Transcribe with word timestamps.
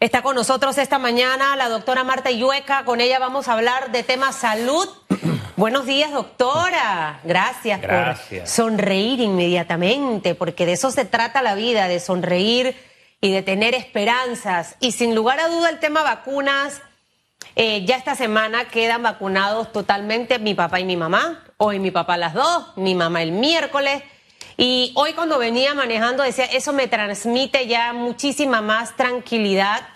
Está 0.00 0.22
con 0.22 0.36
nosotros 0.36 0.78
esta 0.78 1.00
mañana 1.00 1.56
la 1.56 1.68
doctora 1.68 2.04
Marta 2.04 2.30
Yueca. 2.30 2.84
Con 2.84 3.00
ella 3.00 3.18
vamos 3.18 3.48
a 3.48 3.54
hablar 3.54 3.90
de 3.90 4.04
temas 4.04 4.36
salud. 4.36 4.88
Buenos 5.56 5.86
días, 5.86 6.12
doctora. 6.12 7.18
Gracias, 7.24 7.80
Gracias, 7.80 8.42
por 8.42 8.48
sonreír 8.48 9.18
inmediatamente, 9.18 10.36
porque 10.36 10.66
de 10.66 10.74
eso 10.74 10.92
se 10.92 11.04
trata 11.04 11.42
la 11.42 11.56
vida, 11.56 11.88
de 11.88 11.98
sonreír 11.98 12.76
y 13.20 13.32
de 13.32 13.42
tener 13.42 13.74
esperanzas. 13.74 14.76
Y 14.78 14.92
sin 14.92 15.16
lugar 15.16 15.40
a 15.40 15.48
duda 15.48 15.68
el 15.68 15.80
tema 15.80 16.04
vacunas, 16.04 16.80
eh, 17.56 17.84
ya 17.84 17.96
esta 17.96 18.14
semana 18.14 18.66
quedan 18.66 19.02
vacunados 19.02 19.72
totalmente 19.72 20.38
mi 20.38 20.54
papá 20.54 20.78
y 20.78 20.84
mi 20.84 20.96
mamá. 20.96 21.42
Hoy 21.56 21.80
mi 21.80 21.90
papá 21.90 22.16
las 22.16 22.34
dos, 22.34 22.76
mi 22.76 22.94
mamá 22.94 23.24
el 23.24 23.32
miércoles. 23.32 24.04
Y 24.60 24.90
hoy 24.96 25.12
cuando 25.12 25.38
venía 25.38 25.72
manejando 25.72 26.24
decía, 26.24 26.46
eso 26.46 26.72
me 26.72 26.88
transmite 26.88 27.68
ya 27.68 27.92
muchísima 27.92 28.60
más 28.60 28.96
tranquilidad, 28.96 29.88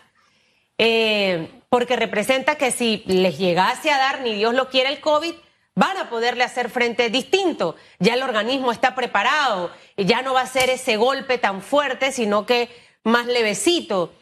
eh, 0.78 1.48
porque 1.68 1.96
representa 1.96 2.54
que 2.54 2.70
si 2.70 3.02
les 3.06 3.38
llegase 3.38 3.90
a 3.90 3.98
dar, 3.98 4.20
ni 4.20 4.34
Dios 4.34 4.54
lo 4.54 4.68
quiere, 4.68 4.90
el 4.90 5.00
COVID, 5.00 5.34
van 5.74 5.96
a 5.96 6.08
poderle 6.08 6.44
hacer 6.44 6.70
frente 6.70 7.10
distinto. 7.10 7.74
Ya 7.98 8.14
el 8.14 8.22
organismo 8.22 8.70
está 8.70 8.94
preparado, 8.94 9.72
ya 9.96 10.22
no 10.22 10.32
va 10.32 10.42
a 10.42 10.46
ser 10.46 10.70
ese 10.70 10.96
golpe 10.96 11.38
tan 11.38 11.60
fuerte, 11.60 12.12
sino 12.12 12.46
que 12.46 12.68
más 13.02 13.26
levecito. 13.26 14.12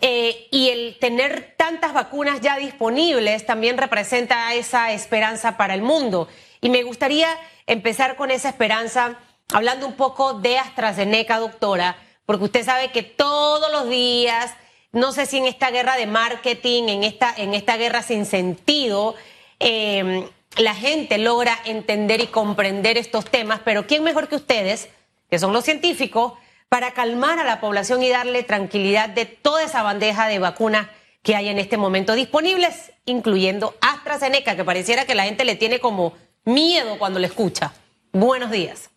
Eh, 0.00 0.48
y 0.50 0.70
el 0.70 0.96
tener 0.98 1.56
tantas 1.58 1.92
vacunas 1.92 2.40
ya 2.40 2.56
disponibles 2.56 3.44
también 3.44 3.76
representa 3.76 4.54
esa 4.54 4.92
esperanza 4.92 5.58
para 5.58 5.74
el 5.74 5.82
mundo. 5.82 6.26
Y 6.62 6.70
me 6.70 6.84
gustaría 6.84 7.28
empezar 7.66 8.16
con 8.16 8.30
esa 8.30 8.48
esperanza 8.48 9.18
hablando 9.52 9.86
un 9.86 9.94
poco 9.94 10.34
de 10.34 10.58
AstraZeneca, 10.58 11.38
doctora, 11.38 11.96
porque 12.26 12.44
usted 12.44 12.64
sabe 12.64 12.90
que 12.90 13.02
todos 13.02 13.70
los 13.72 13.88
días, 13.88 14.52
no 14.92 15.12
sé 15.12 15.26
si 15.26 15.38
en 15.38 15.46
esta 15.46 15.70
guerra 15.70 15.96
de 15.96 16.06
marketing, 16.06 16.84
en 16.84 17.04
esta, 17.04 17.34
en 17.36 17.54
esta 17.54 17.76
guerra 17.76 18.02
sin 18.02 18.26
sentido, 18.26 19.14
eh, 19.58 20.28
la 20.56 20.74
gente 20.74 21.18
logra 21.18 21.58
entender 21.64 22.20
y 22.20 22.26
comprender 22.26 22.98
estos 22.98 23.24
temas, 23.24 23.60
pero 23.64 23.86
¿quién 23.86 24.02
mejor 24.02 24.28
que 24.28 24.36
ustedes, 24.36 24.88
que 25.28 25.38
son 25.38 25.52
los 25.52 25.64
científicos, 25.64 26.32
para 26.68 26.92
calmar 26.92 27.38
a 27.40 27.44
la 27.44 27.60
población 27.60 28.02
y 28.02 28.10
darle 28.10 28.44
tranquilidad 28.44 29.08
de 29.08 29.26
toda 29.26 29.64
esa 29.64 29.82
bandeja 29.82 30.28
de 30.28 30.38
vacunas 30.38 30.88
que 31.22 31.34
hay 31.34 31.48
en 31.48 31.58
este 31.58 31.76
momento 31.76 32.14
disponibles, 32.14 32.92
incluyendo 33.04 33.74
AstraZeneca, 33.80 34.56
que 34.56 34.64
pareciera 34.64 35.04
que 35.04 35.14
la 35.14 35.24
gente 35.24 35.44
le 35.44 35.56
tiene 35.56 35.80
como 35.80 36.14
miedo 36.44 36.98
cuando 36.98 37.18
le 37.18 37.26
escucha? 37.26 37.72
Buenos 38.12 38.50
días. 38.50 38.90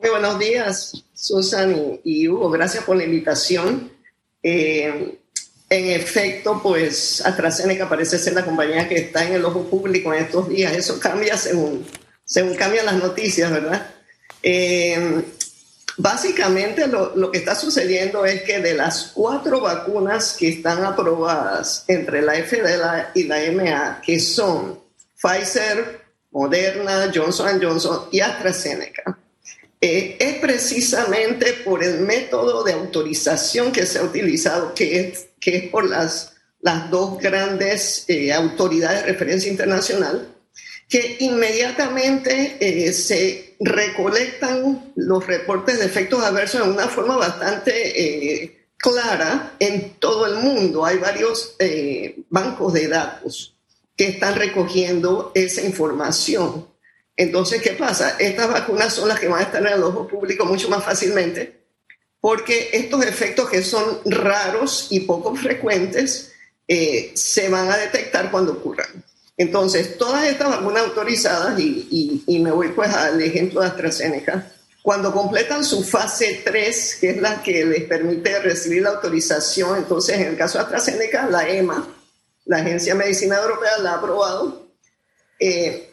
Muy 0.00 0.10
buenos 0.10 0.38
días, 0.38 0.92
Susan 1.12 1.98
y, 2.04 2.28
Hugo. 2.28 2.50
Gracias 2.50 2.84
por 2.84 2.96
la 2.96 3.02
invitación. 3.02 3.90
Eh, 4.40 5.18
en 5.68 5.90
efecto, 5.90 6.60
pues 6.62 7.20
AstraZeneca 7.26 7.88
parece 7.88 8.16
ser 8.16 8.34
la 8.34 8.44
compañía 8.44 8.88
que 8.88 8.94
está 8.94 9.26
en 9.26 9.32
el 9.32 9.44
ojo 9.44 9.64
público 9.64 10.14
en 10.14 10.22
estos 10.22 10.48
días. 10.48 10.72
Eso 10.72 11.00
cambia 11.00 11.36
según, 11.36 11.84
según 12.24 12.54
cambian 12.54 12.86
las 12.86 12.94
noticias, 12.94 13.50
¿verdad? 13.50 13.90
Eh, 14.40 15.24
básicamente 15.96 16.86
lo, 16.86 17.16
lo, 17.16 17.32
que 17.32 17.38
está 17.38 17.56
sucediendo 17.56 18.24
es 18.24 18.42
que 18.42 18.60
de 18.60 18.74
las 18.74 19.10
cuatro 19.12 19.60
vacunas 19.60 20.36
que 20.38 20.48
están 20.50 20.84
aprobadas 20.84 21.84
entre 21.88 22.22
la 22.22 22.34
FDA 22.34 23.10
y 23.16 23.24
la 23.24 23.42
EMA, 23.42 24.00
que 24.06 24.20
son 24.20 24.78
Pfizer, 25.20 26.02
Moderna, 26.30 27.10
Johnson 27.12 27.60
Johnson 27.60 28.08
y 28.12 28.20
AstraZeneca, 28.20 29.18
eh, 29.80 30.16
es 30.18 30.34
precisamente 30.38 31.52
por 31.64 31.84
el 31.84 32.00
método 32.00 32.64
de 32.64 32.72
autorización 32.72 33.70
que 33.70 33.86
se 33.86 34.00
ha 34.00 34.02
utilizado, 34.02 34.74
que 34.74 35.00
es, 35.00 35.28
que 35.38 35.56
es 35.56 35.70
por 35.70 35.88
las, 35.88 36.34
las 36.60 36.90
dos 36.90 37.18
grandes 37.18 38.04
eh, 38.08 38.32
autoridades 38.32 39.02
de 39.04 39.12
referencia 39.12 39.50
internacional, 39.50 40.34
que 40.88 41.18
inmediatamente 41.20 42.56
eh, 42.58 42.92
se 42.92 43.56
recolectan 43.60 44.92
los 44.96 45.24
reportes 45.24 45.78
de 45.78 45.86
efectos 45.86 46.24
adversos 46.24 46.62
en 46.62 46.72
una 46.72 46.88
forma 46.88 47.16
bastante 47.16 48.66
clara 48.76 49.54
en 49.60 49.90
todo 50.00 50.26
el 50.26 50.36
mundo. 50.36 50.84
Hay 50.84 50.96
varios 50.98 51.56
bancos 52.30 52.72
de 52.72 52.88
datos 52.88 53.54
que 53.96 54.08
están 54.08 54.36
recogiendo 54.36 55.30
esa 55.34 55.62
información. 55.62 56.66
Entonces, 57.18 57.60
¿qué 57.60 57.72
pasa? 57.72 58.16
Estas 58.18 58.48
vacunas 58.48 58.94
son 58.94 59.08
las 59.08 59.20
que 59.20 59.28
van 59.28 59.40
a 59.40 59.44
estar 59.44 59.60
en 59.60 59.74
el 59.74 59.82
ojo 59.82 60.08
público 60.08 60.46
mucho 60.46 60.70
más 60.70 60.82
fácilmente 60.82 61.58
porque 62.20 62.70
estos 62.72 63.04
efectos 63.04 63.48
que 63.48 63.62
son 63.62 64.00
raros 64.04 64.88
y 64.90 65.00
poco 65.00 65.34
frecuentes 65.34 66.32
eh, 66.66 67.12
se 67.14 67.48
van 67.48 67.70
a 67.70 67.76
detectar 67.76 68.30
cuando 68.30 68.52
ocurran. 68.52 69.04
Entonces, 69.36 69.96
todas 69.96 70.26
estas 70.26 70.48
vacunas 70.48 70.82
autorizadas, 70.82 71.58
y, 71.60 71.88
y, 71.90 72.24
y, 72.26 72.40
me 72.40 72.50
voy 72.50 72.68
pues 72.68 72.92
al 72.92 73.22
ejemplo 73.22 73.60
de 73.60 73.68
AstraZeneca, 73.68 74.52
cuando 74.82 75.12
completan 75.12 75.64
su 75.64 75.84
fase 75.84 76.42
3, 76.44 76.98
que 77.00 77.10
es 77.10 77.16
la 77.18 77.40
que 77.40 77.64
les 77.64 77.84
permite 77.84 78.40
recibir 78.40 78.82
la 78.82 78.90
autorización, 78.90 79.76
entonces 79.76 80.18
en 80.18 80.28
el 80.28 80.36
caso 80.36 80.58
de 80.58 80.64
AstraZeneca, 80.64 81.28
la 81.30 81.48
EMA, 81.48 81.88
la 82.46 82.56
Agencia 82.58 82.96
Medicina 82.96 83.36
Europea, 83.36 83.78
la 83.80 83.92
ha 83.92 83.98
aprobado. 83.98 84.66
Eh, 85.38 85.92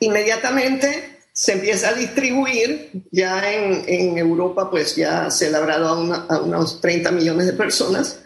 inmediatamente 0.00 1.16
se 1.32 1.52
empieza 1.52 1.90
a 1.90 1.92
distribuir, 1.92 3.02
ya 3.10 3.52
en, 3.52 4.16
Europa 4.16 4.70
pues 4.70 4.96
ya 4.96 5.30
se 5.30 5.50
le 5.50 5.56
habrá 5.58 5.74
a, 5.74 5.90
a, 5.90 6.40
unos 6.40 6.80
30 6.80 7.10
millones 7.10 7.46
de 7.46 7.52
personas. 7.52 8.20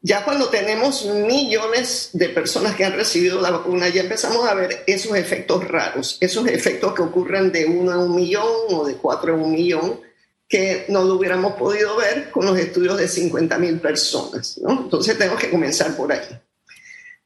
Ya 0.00 0.24
cuando 0.24 0.48
tenemos 0.48 1.04
millones 1.04 2.10
de 2.14 2.30
personas 2.30 2.74
que 2.74 2.86
han 2.86 2.94
recibido 2.94 3.40
la 3.40 3.50
vacuna, 3.50 3.88
ya 3.88 4.02
empezamos 4.02 4.48
a 4.48 4.54
ver 4.54 4.84
esos 4.86 5.14
efectos 5.16 5.66
raros, 5.68 6.16
esos 6.20 6.46
efectos 6.46 6.94
que 6.94 7.02
ocurren 7.02 7.52
de 7.52 7.66
uno 7.66 7.92
en 7.92 7.98
un 7.98 8.14
millón 8.14 8.46
o 8.70 8.86
de 8.86 8.94
cuatro 8.94 9.34
en 9.34 9.40
un 9.40 9.52
millón, 9.52 10.00
que 10.48 10.86
no 10.88 11.04
lo 11.04 11.14
hubiéramos 11.16 11.52
podido 11.54 11.96
ver 11.96 12.30
con 12.30 12.46
los 12.46 12.58
estudios 12.58 12.96
de 12.96 13.08
50 13.08 13.58
mil 13.58 13.78
personas. 13.80 14.58
¿no? 14.62 14.84
Entonces 14.84 15.18
tenemos 15.18 15.38
que 15.38 15.50
comenzar 15.50 15.94
por 15.94 16.10
ahí. 16.10 16.40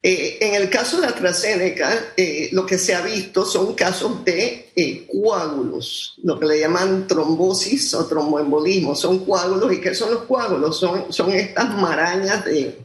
Eh, 0.04 0.38
en 0.40 0.56
el 0.56 0.68
caso 0.68 1.00
de 1.00 1.06
AstraZeneca, 1.06 2.12
eh, 2.16 2.48
lo 2.50 2.66
que 2.66 2.76
se 2.76 2.92
ha 2.92 3.02
visto 3.02 3.46
son 3.46 3.74
casos 3.74 4.24
de 4.24 4.72
eh, 4.74 5.06
coágulos, 5.06 6.18
lo 6.24 6.40
que 6.40 6.46
le 6.46 6.58
llaman 6.58 7.06
trombosis 7.06 7.94
o 7.94 8.06
tromboembolismo. 8.06 8.96
Son 8.96 9.24
coágulos. 9.24 9.72
¿Y 9.72 9.80
qué 9.80 9.94
son 9.94 10.12
los 10.12 10.24
coágulos? 10.24 10.76
Son, 10.76 11.12
son 11.12 11.30
estas 11.32 11.76
marañas 11.76 12.44
de, 12.44 12.84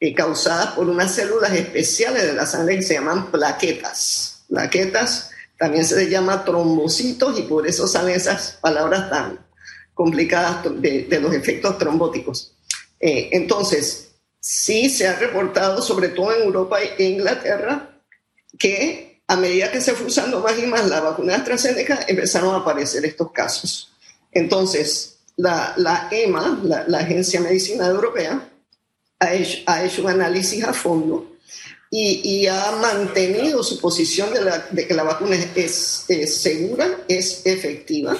eh, 0.00 0.14
causadas 0.14 0.72
por 0.72 0.88
unas 0.88 1.14
células 1.14 1.52
especiales 1.52 2.24
de 2.24 2.32
la 2.32 2.46
sangre 2.46 2.76
que 2.76 2.82
se 2.82 2.94
llaman 2.94 3.30
plaquetas. 3.30 4.42
Plaquetas 4.48 5.30
también 5.56 5.84
se 5.84 5.94
les 5.94 6.10
llama 6.10 6.44
trombocitos 6.44 7.38
y 7.38 7.42
por 7.42 7.68
eso 7.68 7.86
salen 7.86 8.16
esas 8.16 8.58
palabras 8.60 9.08
tan 9.08 9.38
complicadas 9.94 10.64
de, 10.80 11.04
de 11.04 11.20
los 11.20 11.32
efectos 11.32 11.78
trombóticos. 11.78 12.56
entonces, 12.98 14.09
sí 14.40 14.88
se 14.88 15.06
ha 15.06 15.16
reportado, 15.16 15.82
sobre 15.82 16.08
todo 16.08 16.34
en 16.34 16.42
Europa 16.42 16.78
e 16.80 17.04
Inglaterra, 17.04 17.90
que 18.58 19.20
a 19.26 19.36
medida 19.36 19.70
que 19.70 19.80
se 19.80 19.92
fue 19.92 20.06
usando 20.06 20.40
más 20.40 20.58
y 20.58 20.66
más 20.66 20.88
la 20.88 21.00
vacuna 21.00 21.36
AstraZeneca, 21.36 22.00
empezaron 22.08 22.54
a 22.54 22.58
aparecer 22.58 23.04
estos 23.04 23.30
casos. 23.30 23.92
Entonces, 24.32 25.18
la, 25.36 26.08
EMA, 26.10 26.60
la, 26.64 26.84
la, 26.88 26.98
Agencia 26.98 27.40
de 27.40 27.48
Medicina 27.48 27.86
Europea, 27.86 28.48
ha 29.20 29.34
hecho, 29.34 29.58
ha 29.66 29.84
hecho, 29.84 30.02
un 30.02 30.10
análisis 30.10 30.64
a 30.64 30.72
fondo 30.72 31.36
y, 31.90 32.46
ha 32.46 32.72
mantenido 32.72 33.62
su 33.62 33.78
posición 33.80 34.30
de, 34.72 34.86
que 34.86 34.94
la 34.94 35.02
vacuna 35.02 35.36
es 35.54 36.06
segura, 36.40 37.04
es 37.06 37.42
efectiva 37.44 38.16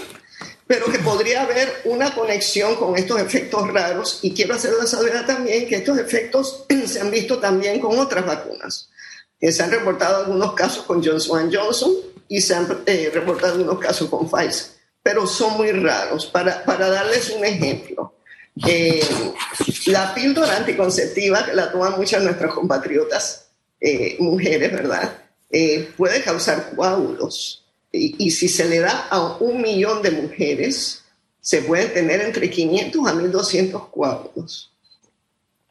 pero 0.71 0.87
que 0.87 1.01
podría 1.01 1.43
haber 1.43 1.81
una 1.83 2.15
conexión 2.15 2.77
con 2.77 2.97
estos 2.97 3.21
efectos 3.21 3.67
raros 3.73 4.21
y 4.23 4.33
quiero 4.33 4.55
hacerla 4.55 4.87
saber 4.87 5.27
también 5.27 5.67
que 5.67 5.75
estos 5.75 5.99
efectos 5.99 6.65
se 6.87 7.01
han 7.01 7.11
visto 7.11 7.41
también 7.41 7.81
con 7.81 7.99
otras 7.99 8.25
vacunas. 8.25 8.89
Eh, 9.41 9.51
se 9.51 9.65
han 9.65 9.73
reportado 9.73 10.19
algunos 10.19 10.53
casos 10.53 10.85
con 10.85 11.05
Johnson 11.05 11.51
Johnson 11.53 11.93
y 12.29 12.41
se 12.41 12.55
han 12.55 12.83
eh, 12.87 13.11
reportado 13.13 13.55
algunos 13.55 13.81
casos 13.81 14.09
con 14.09 14.31
Pfizer, 14.31 14.67
pero 15.03 15.27
son 15.27 15.57
muy 15.57 15.73
raros. 15.73 16.27
Para, 16.27 16.65
para 16.65 16.89
darles 16.89 17.31
un 17.31 17.45
ejemplo, 17.45 18.15
eh, 18.69 19.03
la 19.87 20.15
píldora 20.15 20.57
anticonceptiva, 20.57 21.47
que 21.47 21.53
la 21.53 21.73
toman 21.73 21.97
muchas 21.97 22.21
de 22.21 22.27
nuestras 22.27 22.55
compatriotas 22.55 23.49
eh, 23.81 24.15
mujeres, 24.21 24.71
¿verdad? 24.71 25.19
puede 25.97 26.23
causar 26.23 26.71
coágulos 26.77 27.61
y, 27.93 28.27
y, 28.27 28.31
si 28.31 28.49
se 28.49 28.67
le 28.67 28.79
da 28.79 29.09
a 29.11 29.37
un 29.39 29.61
millón 29.61 30.03
de 30.03 30.13
mujeres, 30.13 31.03
se 31.41 31.63
pueden 31.63 31.93
tener 31.93 32.21
entre 32.21 32.49
500 32.51 33.09
a 33.09 33.15
1200 33.15 33.89
coágulos. 33.89 34.73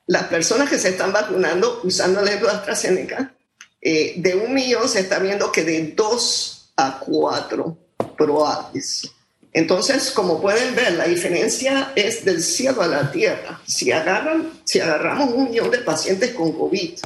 Las 0.07 0.23
personas 0.23 0.69
que 0.69 0.79
se 0.79 0.89
están 0.89 1.13
vacunando 1.13 1.81
usando 1.83 2.19
el 2.19 2.27
ejemplo 2.27 2.49
de 2.49 2.55
AstraZeneca, 2.55 3.33
eh, 3.81 4.15
de 4.17 4.35
un 4.35 4.53
millón 4.53 4.89
se 4.89 5.01
está 5.01 5.19
viendo 5.19 5.51
que 5.51 5.63
de 5.63 5.93
2 5.95 6.71
a 6.75 6.99
4 6.99 7.77
probables. 8.17 9.09
Entonces, 9.53 10.11
como 10.11 10.41
pueden 10.41 10.75
ver, 10.75 10.93
la 10.93 11.05
diferencia 11.05 11.91
es 11.95 12.23
del 12.23 12.43
cielo 12.43 12.81
a 12.81 12.87
la 12.87 13.11
tierra. 13.11 13.61
Si, 13.65 13.91
agarran, 13.91 14.61
si 14.63 14.79
agarramos 14.79 15.33
un 15.33 15.49
millón 15.49 15.71
de 15.71 15.79
pacientes 15.79 16.31
con 16.31 16.51
COVID, 16.51 16.99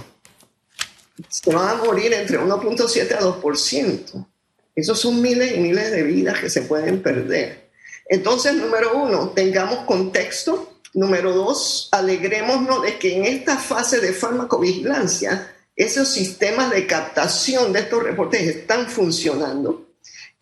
se 1.29 1.53
van 1.53 1.69
a 1.69 1.83
morir 1.83 2.13
entre 2.13 2.39
1.7 2.39 3.15
a 3.15 3.21
2%. 3.21 4.27
Esos 4.75 4.99
son 4.99 5.21
miles 5.21 5.55
y 5.55 5.59
miles 5.59 5.91
de 5.91 6.03
vidas 6.03 6.39
que 6.39 6.49
se 6.49 6.63
pueden 6.63 7.01
perder. 7.01 7.69
Entonces, 8.07 8.53
número 8.55 8.97
uno, 8.97 9.29
tengamos 9.29 9.79
contexto. 9.85 10.69
Número 10.93 11.33
dos, 11.33 11.89
alegrémonos 11.91 12.83
de 12.83 12.99
que 12.99 13.15
en 13.15 13.25
esta 13.25 13.57
fase 13.57 13.99
de 13.99 14.13
farmacovigilancia, 14.13 15.51
esos 15.75 16.07
sistemas 16.07 16.69
de 16.69 16.85
captación 16.85 17.73
de 17.73 17.79
estos 17.79 18.03
reportes 18.03 18.41
están 18.43 18.87
funcionando 18.87 19.87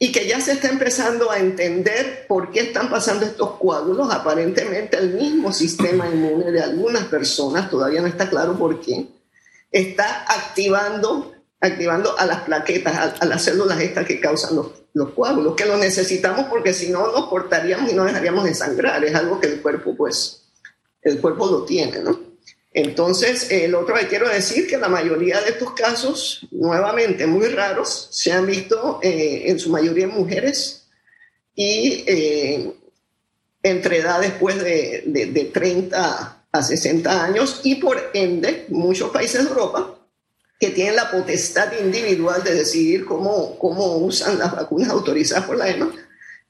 y 0.04 0.12
que 0.12 0.28
ya 0.28 0.42
se 0.42 0.54
está 0.54 0.68
empezando 0.68 1.30
a 1.30 1.38
entender 1.38 2.26
por 2.28 2.52
qué 2.52 2.62
están 2.62 2.90
pasando 2.90 3.24
estos 3.24 3.52
coágulos. 3.58 4.12
Aparentemente 4.12 4.98
el 4.98 5.14
mismo 5.14 5.54
sistema 5.54 6.10
inmune 6.10 6.52
de 6.52 6.60
algunas 6.60 7.06
personas, 7.06 7.70
todavía 7.70 8.02
no 8.02 8.08
está 8.08 8.28
claro 8.28 8.58
por 8.58 8.82
qué, 8.82 9.06
está 9.72 10.26
activando, 10.28 11.34
activando 11.62 12.18
a 12.18 12.26
las 12.26 12.42
plaquetas, 12.42 13.22
a, 13.22 13.26
las 13.26 13.44
células 13.44 13.80
estas 13.80 14.06
que 14.06 14.20
causan 14.20 14.56
los, 14.56 14.72
los, 14.94 15.12
coágulos, 15.12 15.56
que 15.56 15.66
lo 15.66 15.78
necesitamos 15.78 16.48
porque 16.48 16.74
si 16.74 16.90
no 16.90 17.12
nos 17.12 17.28
cortaríamos 17.28 17.92
y 17.92 17.96
no 17.96 18.04
dejaríamos 18.04 18.44
de 18.44 18.56
sangrar. 18.56 19.04
Es 19.06 19.14
algo 19.14 19.40
que 19.40 19.48
el 19.48 19.62
cuerpo, 19.62 19.96
pues, 19.96 20.42
el 21.04 21.22
cuerpo 21.22 21.46
lo 21.46 21.64
tiene, 21.64 22.00
¿no? 22.00 22.20
Entonces, 22.74 23.52
el 23.52 23.76
otro 23.76 23.96
que 23.96 24.08
quiero 24.08 24.28
decir 24.28 24.68
que 24.68 24.78
la 24.78 24.88
mayoría 24.88 25.40
de 25.42 25.52
estos 25.52 25.74
casos, 25.74 26.48
nuevamente 26.52 27.28
muy 27.28 27.48
raros, 27.48 28.08
se 28.12 28.32
han 28.32 28.48
visto 28.48 29.00
eh, 29.04 29.44
en 29.48 29.60
su 29.60 29.70
mayoría 29.70 30.06
en 30.06 30.12
mujeres 30.12 30.88
y 31.54 32.04
eh, 32.08 32.74
entre 33.62 33.98
edades 33.98 34.34
pues 34.40 34.64
de, 34.64 35.04
de, 35.06 35.26
de 35.28 35.46
30 35.46 36.46
a 36.50 36.64
60 36.64 37.24
años 37.24 37.60
y 37.64 37.76
por 37.76 38.10
ende 38.14 38.66
muchos 38.70 39.12
países 39.12 39.44
de 39.44 39.50
Europa 39.50 40.01
que 40.62 40.70
tienen 40.70 40.96
la 40.96 41.10
potestad 41.10 41.74
individual 41.82 42.44
de 42.44 42.54
decidir 42.54 43.04
cómo, 43.04 43.58
cómo 43.58 43.98
usan 43.98 44.38
las 44.38 44.56
vacunas 44.56 44.90
autorizadas 44.90 45.46
por 45.46 45.58
la 45.58 45.68
EMA, 45.68 45.92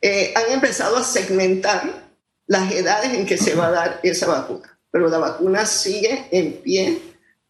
eh, 0.01 0.33
han 0.35 0.51
empezado 0.51 0.97
a 0.97 1.03
segmentar 1.03 2.11
las 2.45 2.69
edades 2.73 3.13
en 3.13 3.25
que 3.25 3.37
se 3.37 3.55
va 3.55 3.67
a 3.67 3.71
dar 3.71 3.99
esa 4.03 4.27
vacuna. 4.27 4.77
Pero 4.91 5.07
la 5.07 5.17
vacuna 5.17 5.65
sigue 5.65 6.25
en 6.29 6.51
pie 6.61 6.99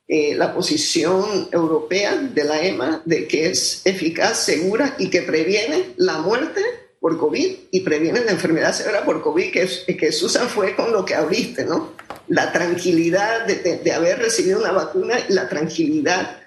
eh, 0.08 0.36
la 0.36 0.54
posición 0.54 1.50
europea 1.52 2.16
de 2.16 2.44
la 2.44 2.62
EMA 2.62 3.02
de 3.06 3.28
que 3.28 3.48
es 3.48 3.82
eficaz, 3.84 4.38
segura 4.38 4.96
y 5.00 5.10
que 5.10 5.24
previene 5.24 5.96
la 5.98 6.20
muerte 6.20 6.62
por 7.00 7.18
COVID 7.18 7.56
y 7.72 7.80
previene 7.80 8.24
la 8.24 8.34
enfermedad 8.34 8.76
severa 8.76 9.04
por 9.04 9.24
COVID, 9.24 9.52
que, 9.52 9.98
que 9.98 10.12
Susan 10.12 10.48
fue 10.48 10.76
con 10.76 10.92
lo 10.92 11.04
que 11.06 11.16
abriste, 11.16 11.66
¿no? 11.66 11.94
La 12.28 12.52
tranquilidad 12.52 13.48
de, 13.48 13.92
haber 13.92 14.20
recibido 14.20 14.60
una 14.60 14.72
vacuna 14.72 15.16
y 15.28 15.34
la 15.34 15.50
tranquilidad 15.50 16.41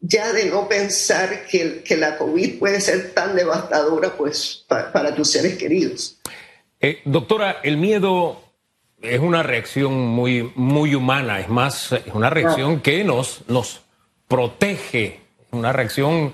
ya 0.00 0.32
de 0.32 0.46
no 0.46 0.68
pensar 0.68 1.46
que, 1.46 1.82
que 1.82 1.96
la 1.96 2.16
COVID 2.16 2.58
puede 2.58 2.80
ser 2.80 3.12
tan 3.14 3.34
devastadora 3.34 4.16
pues, 4.16 4.64
para, 4.68 5.14
tus 5.14 5.30
seres 5.30 5.56
queridos. 5.56 6.18
Eh, 6.80 7.00
doctora, 7.04 7.58
el 7.62 7.76
miedo 7.76 8.40
es 9.02 9.20
una 9.20 9.42
reacción 9.42 9.92
muy, 9.94 10.52
muy 10.54 10.94
humana, 10.94 11.40
es 11.40 11.48
más, 11.48 11.92
es 11.92 12.14
una 12.14 12.30
reacción 12.30 12.80
que 12.80 13.04
nos, 13.04 13.42
nos 13.48 13.80
protege, 14.28 15.20
una 15.50 15.72
reacción 15.72 16.32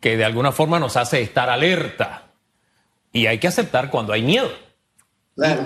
que 0.00 0.16
de 0.16 0.24
alguna 0.24 0.52
forma 0.52 0.78
nos 0.78 0.96
hace 0.96 1.20
estar 1.20 1.50
alerta. 1.50 2.28
Y 3.12 3.26
hay 3.26 3.38
que 3.38 3.48
aceptar 3.48 3.90
cuando 3.90 4.12
hay 4.12 4.22
miedo. 4.22 4.50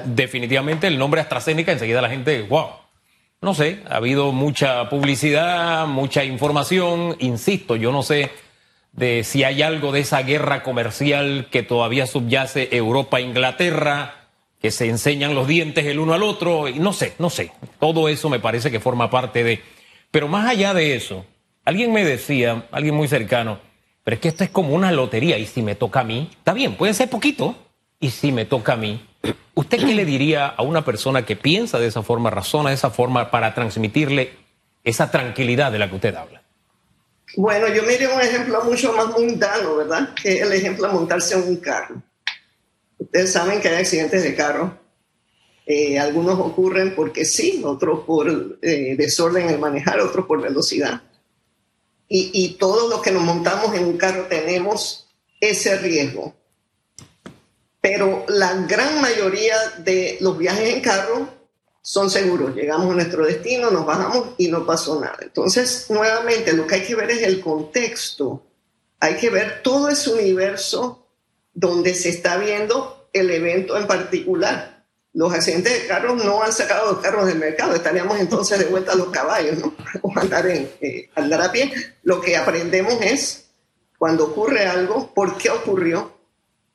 Definitivamente 0.05 0.87
el 0.87 0.99
nombre 0.99 1.21
AstraZeneca, 1.21 1.73
enseguida 1.73 2.03
la 2.03 2.11
gente, 2.11 2.43
wow. 2.43 2.71
No 3.47 3.55
sé, 3.55 3.79
ha 3.89 3.99
habido 3.99 4.33
mucha 4.33 4.89
publicidad, 4.89 5.87
mucha 5.87 6.25
información. 6.25 7.15
Insisto, 7.21 7.77
yo 7.77 7.93
no 7.93 8.03
sé 8.03 8.33
de 8.91 9.23
si 9.23 9.45
hay 9.45 9.63
algo 9.63 9.93
de 9.93 10.01
esa 10.01 10.21
guerra 10.23 10.65
comercial 10.65 11.47
que 11.49 11.63
todavía 11.63 12.09
subyace 12.09 12.71
Europa-Inglaterra, 12.73 14.27
que 14.61 14.73
se 14.73 14.89
enseñan 14.89 15.37
los 15.37 15.47
dientes 15.47 15.87
el 15.87 16.01
uno 16.01 16.15
al 16.15 16.25
otro. 16.25 16.67
Y 16.67 16.81
no 16.81 16.93
sé, 16.93 17.13
no 17.21 17.31
sé. 17.31 17.53
Todo 17.79 18.09
eso 18.09 18.29
me 18.29 18.41
parece 18.41 18.73
que 18.73 18.81
forma 18.81 19.11
parte 19.11 19.45
de. 19.45 19.63
Pero 20.11 20.27
más 20.27 20.49
allá 20.49 20.75
de 20.75 20.97
eso, 20.97 21.25
alguien 21.65 21.93
me 21.93 22.05
decía, 22.05 22.67
alguien 22.73 22.97
muy 22.97 23.07
cercano, 23.07 23.61
pero 24.03 24.17
es 24.17 24.21
que 24.21 24.27
esto 24.27 24.43
es 24.43 24.51
como 24.51 24.75
una 24.75 24.91
lotería 24.91 25.39
y 25.39 25.47
si 25.47 25.63
me 25.63 25.77
toca 25.77 26.01
a 26.01 26.05
mí, 26.05 26.31
está 26.33 26.53
bien, 26.53 26.75
puede 26.75 26.95
ser 26.95 27.09
poquito, 27.09 27.55
y 28.01 28.11
si 28.11 28.33
me 28.33 28.45
toca 28.45 28.75
a 28.75 28.77
mí, 28.77 29.07
¿usted 29.55 29.79
qué 29.79 29.95
le 29.95 30.05
diría 30.05 30.47
a 30.47 30.63
una 30.63 30.85
persona 30.85 31.25
que 31.25 31.37
piensa 31.37 31.79
de 31.79 31.87
esa 31.87 32.03
forma, 32.03 32.31
razona 32.31 32.71
de 32.71 32.77
esa 32.77 32.91
forma 32.91 33.31
para 33.31 33.55
transmitirle 33.55 34.33
esa 34.85 35.11
tranquilidad 35.11 35.73
de 35.73 35.79
la 35.79 35.89
que 35.89 35.97
usted 35.97 36.15
habla? 36.15 36.43
Bueno, 37.37 37.69
yo 37.69 37.83
me 37.83 37.95
un 37.95 38.21
ejemplo 38.21 38.65
mucho 38.65 38.93
más 38.93 39.09
mundano, 39.09 39.77
¿verdad? 39.77 40.15
Que 40.15 40.41
el 40.41 40.53
ejemplo 40.53 40.87
de 40.87 40.93
montarse 40.93 41.35
en 41.35 41.43
un 41.43 41.57
carro. 41.57 42.03
Ustedes 42.99 43.33
saben 43.33 43.61
que 43.61 43.69
hay 43.69 43.77
accidentes 43.77 44.23
de 44.23 44.35
carro. 44.35 44.79
Eh, 45.67 45.99
algunos 45.99 46.39
ocurren 46.39 46.95
porque 46.95 47.25
sí, 47.25 47.61
otros 47.65 48.05
por 48.05 48.59
eh, 48.63 48.95
desorden 48.97 49.51
en 49.51 49.59
manejar, 49.59 50.01
otros 50.01 50.27
por 50.27 50.41
velocidad 50.41 51.03
y, 52.09 52.57
todos 52.59 52.89
los 52.89 53.03
que 53.03 53.11
nos 53.11 53.23
montamos 53.23 53.75
en 53.75 53.85
un 53.85 53.97
carro 53.97 54.27
tenemos 54.29 55.09
ese 55.41 55.77
riesgo. 55.79 56.35
Pero 57.89 58.25
la 58.27 58.53
gran 58.67 59.01
mayoría 59.01 59.55
de 59.79 60.19
los 60.21 60.37
viajes 60.37 60.75
en 60.75 60.81
carro 60.81 61.29
son 61.81 62.11
seguros. 62.11 62.53
Llegamos 62.57 62.91
a 62.91 62.95
nuestro 62.95 63.25
destino, 63.25 63.71
nos 63.71 63.87
bajamos 63.87 64.31
y 64.39 64.49
no 64.49 64.67
pasó 64.67 65.01
nada. 65.01 65.19
Entonces, 65.21 65.87
nuevamente, 65.89 66.53
lo 66.53 66.67
que 66.67 66.75
hay 66.75 66.81
que 66.83 66.97
ver 66.97 67.13
es 67.13 67.23
el 67.23 67.41
contexto. 67.41 68.43
Hay 68.99 69.15
que 69.15 69.31
ver 69.31 69.63
todo 69.63 69.89
ese 69.89 70.13
universo 70.13 71.07
donde 71.55 71.95
se 71.95 72.09
está 72.09 72.39
viendo 72.39 73.09
el 73.13 73.31
evento 73.31 73.77
en 73.77 73.87
particular 73.87 74.77
los 75.13 75.33
accidentes 75.33 75.73
de 75.73 75.89
carros 75.89 76.23
no 76.23 76.43
han 76.43 76.53
sacado 76.53 76.93
los 76.93 77.01
carros 77.01 77.25
del 77.25 77.39
mercado, 77.39 77.75
estaríamos 77.75 78.21
entonces 78.21 78.59
de 78.59 78.67
vuelta 78.67 78.93
a 78.93 78.97
los 78.97 79.09
caballos, 79.09 79.57
¿no? 79.57 79.75
O 80.03 80.13
andar, 80.15 80.47
en, 80.47 80.71
eh, 80.83 81.09
andar 81.15 81.41
a 81.41 81.51
pie. 81.51 81.73
Lo 82.03 82.21
que 82.21 82.37
aprendemos 82.37 83.01
es, 83.01 83.47
cuando 83.97 84.27
ocurre 84.27 84.67
algo, 84.67 85.15
por 85.15 85.39
qué 85.39 85.49
ocurrió 85.49 86.16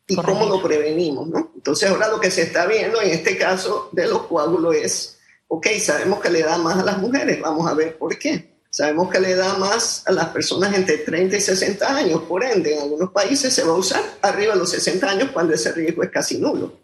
y 0.08 0.16
cómo 0.16 0.46
lo 0.48 0.62
prevenimos, 0.62 1.28
¿no? 1.28 1.52
Entonces 1.56 1.90
ahora 1.90 2.10
lo 2.10 2.20
que 2.20 2.32
se 2.32 2.44
está 2.44 2.66
viendo 2.66 3.02
en 3.02 3.12
este 3.12 3.38
caso 3.38 3.90
de 3.92 4.08
los 4.08 4.24
coágulos 4.24 4.76
es, 4.76 5.18
ok, 5.48 5.68
sabemos 5.80 6.20
que 6.20 6.30
le 6.30 6.42
da 6.42 6.58
más 6.58 6.80
a 6.80 6.84
las 6.84 6.98
mujeres, 6.98 7.40
vamos 7.40 7.70
a 7.70 7.74
ver 7.74 7.98
por 7.98 8.18
qué. 8.18 8.52
Sabemos 8.70 9.10
que 9.10 9.20
le 9.20 9.36
da 9.36 9.58
más 9.58 10.04
a 10.08 10.14
las 10.14 10.30
personas 10.30 10.74
entre 10.74 11.00
30 11.00 11.36
y 11.36 11.42
60 11.42 11.96
años, 11.96 12.22
por 12.24 12.44
ende, 12.44 12.76
en 12.76 12.82
algunos 12.82 13.12
países 13.12 13.54
se 13.54 13.64
va 13.64 13.72
a 13.72 13.78
usar 13.78 14.02
arriba 14.22 14.54
de 14.54 14.60
los 14.60 14.72
60 14.72 15.10
años 15.10 15.30
cuando 15.34 15.54
ese 15.54 15.72
riesgo 15.74 16.04
es 16.04 16.10
casi 16.10 16.38
nulo. 16.38 16.80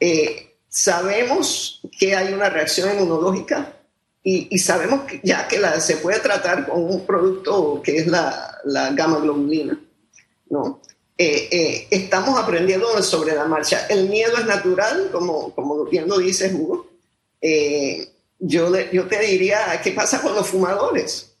Eh, 0.00 0.46
Sabemos 0.76 1.80
que 1.98 2.14
hay 2.14 2.34
una 2.34 2.50
reacción 2.50 2.94
inmunológica 2.94 3.72
y, 4.22 4.58
sabemos 4.58 5.04
que 5.04 5.22
ya 5.24 5.48
que 5.48 5.58
la, 5.58 5.80
se 5.80 5.96
puede 5.96 6.20
tratar 6.20 6.68
con 6.68 6.84
un 6.84 7.06
producto 7.06 7.80
que 7.82 7.96
es 7.96 8.06
la, 8.06 8.58
la 8.66 8.90
gamma 8.90 9.20
globulina, 9.20 9.80
¿no? 10.50 10.82
Eh, 11.18 11.48
eh, 11.50 11.88
estamos 11.90 12.38
aprendiendo 12.38 13.02
sobre 13.02 13.34
la 13.34 13.46
marcha. 13.46 13.86
El 13.88 14.08
miedo 14.08 14.36
es 14.36 14.44
natural, 14.44 15.08
como, 15.10 15.54
como 15.54 15.84
bien 15.86 16.08
lo 16.08 16.18
dices, 16.18 16.52
Hugo. 16.52 16.86
Eh, 17.40 18.12
yo, 18.38 18.70
yo 18.92 19.06
te 19.06 19.20
diría, 19.20 19.80
¿qué 19.82 19.92
pasa 19.92 20.20
con 20.20 20.34
los 20.34 20.46
fumadores? 20.46 21.36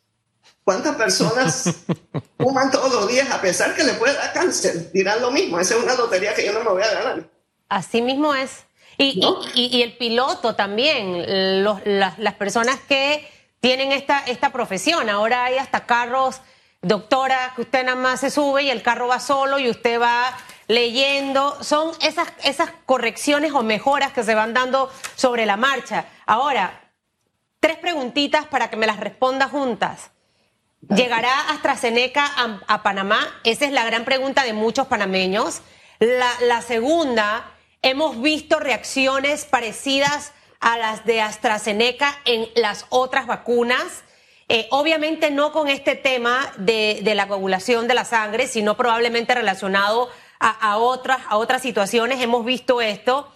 ¿Cuántas 0.64 0.96
personas 0.96 1.74
fuman 2.38 2.70
todos 2.70 2.90
los 2.90 3.08
días 3.08 3.30
a 3.30 3.40
pesar 3.40 3.74
que 3.74 3.84
le 3.84 3.92
puede 3.94 4.14
dar 4.14 4.32
cáncer? 4.32 4.90
Dirán 4.92 5.20
lo 5.20 5.30
mismo, 5.30 5.60
esa 5.60 5.76
es 5.76 5.82
una 5.82 5.94
lotería 5.94 6.34
que 6.34 6.46
yo 6.46 6.54
no 6.54 6.60
me 6.60 6.70
voy 6.70 6.82
a 6.82 6.94
ganar. 6.94 7.30
Así 7.68 8.00
mismo 8.00 8.34
es. 8.34 8.64
Y, 8.98 9.20
y, 9.54 9.82
el 9.82 9.94
piloto 9.98 10.54
también, 10.54 11.62
las, 11.84 12.34
personas 12.38 12.78
que 12.88 13.28
tienen 13.60 13.92
esta, 13.92 14.20
esta 14.20 14.52
profesión. 14.52 15.10
Ahora 15.10 15.44
hay 15.44 15.58
hasta 15.58 15.84
carros, 15.84 16.40
doctora, 16.86 17.52
que 17.54 17.62
usted 17.62 17.84
nada 17.84 17.96
más 17.96 18.20
se 18.20 18.30
sube 18.30 18.62
y 18.62 18.70
el 18.70 18.82
carro 18.82 19.08
va 19.08 19.20
solo 19.20 19.58
y 19.58 19.68
usted 19.68 20.00
va 20.00 20.36
leyendo. 20.68 21.62
Son 21.62 21.92
esas, 22.00 22.28
esas 22.44 22.70
correcciones 22.86 23.52
o 23.52 23.62
mejoras 23.62 24.12
que 24.12 24.22
se 24.22 24.34
van 24.34 24.54
dando 24.54 24.90
sobre 25.14 25.46
la 25.46 25.56
marcha. 25.56 26.06
Ahora, 26.26 26.90
tres 27.60 27.76
preguntitas 27.78 28.46
para 28.46 28.70
que 28.70 28.76
me 28.76 28.86
las 28.86 29.00
responda 29.00 29.48
juntas. 29.48 30.10
¿Llegará 30.94 31.50
AstraZeneca 31.50 32.24
a, 32.24 32.60
a 32.66 32.82
Panamá? 32.82 33.20
Esa 33.44 33.64
es 33.64 33.72
la 33.72 33.84
gran 33.84 34.04
pregunta 34.04 34.44
de 34.44 34.52
muchos 34.52 34.86
panameños. 34.86 35.62
La, 35.98 36.30
la 36.42 36.62
segunda 36.62 37.52
Hemos 37.88 38.20
visto 38.20 38.58
reacciones 38.58 39.44
parecidas 39.44 40.32
a 40.58 40.76
las 40.76 41.04
de 41.04 41.20
AstraZeneca 41.20 42.18
en 42.24 42.48
las 42.56 42.86
otras 42.88 43.28
vacunas. 43.28 44.02
Eh, 44.48 44.68
obviamente 44.70 45.30
no 45.30 45.50
con 45.50 45.68
este 45.68 45.96
tema 45.96 46.52
de, 46.56 47.00
la 47.14 47.26
coagulación 47.26 47.88
de 47.88 47.94
la 47.94 48.04
sangre, 48.04 48.46
sino 48.46 48.76
probablemente 48.76 49.34
relacionado 49.34 50.08
a, 50.38 50.78
otras, 50.78 51.20
a 51.28 51.36
otras 51.38 51.62
situaciones, 51.62 52.20
hemos 52.20 52.44
visto 52.44 52.80
esto. 52.80 53.32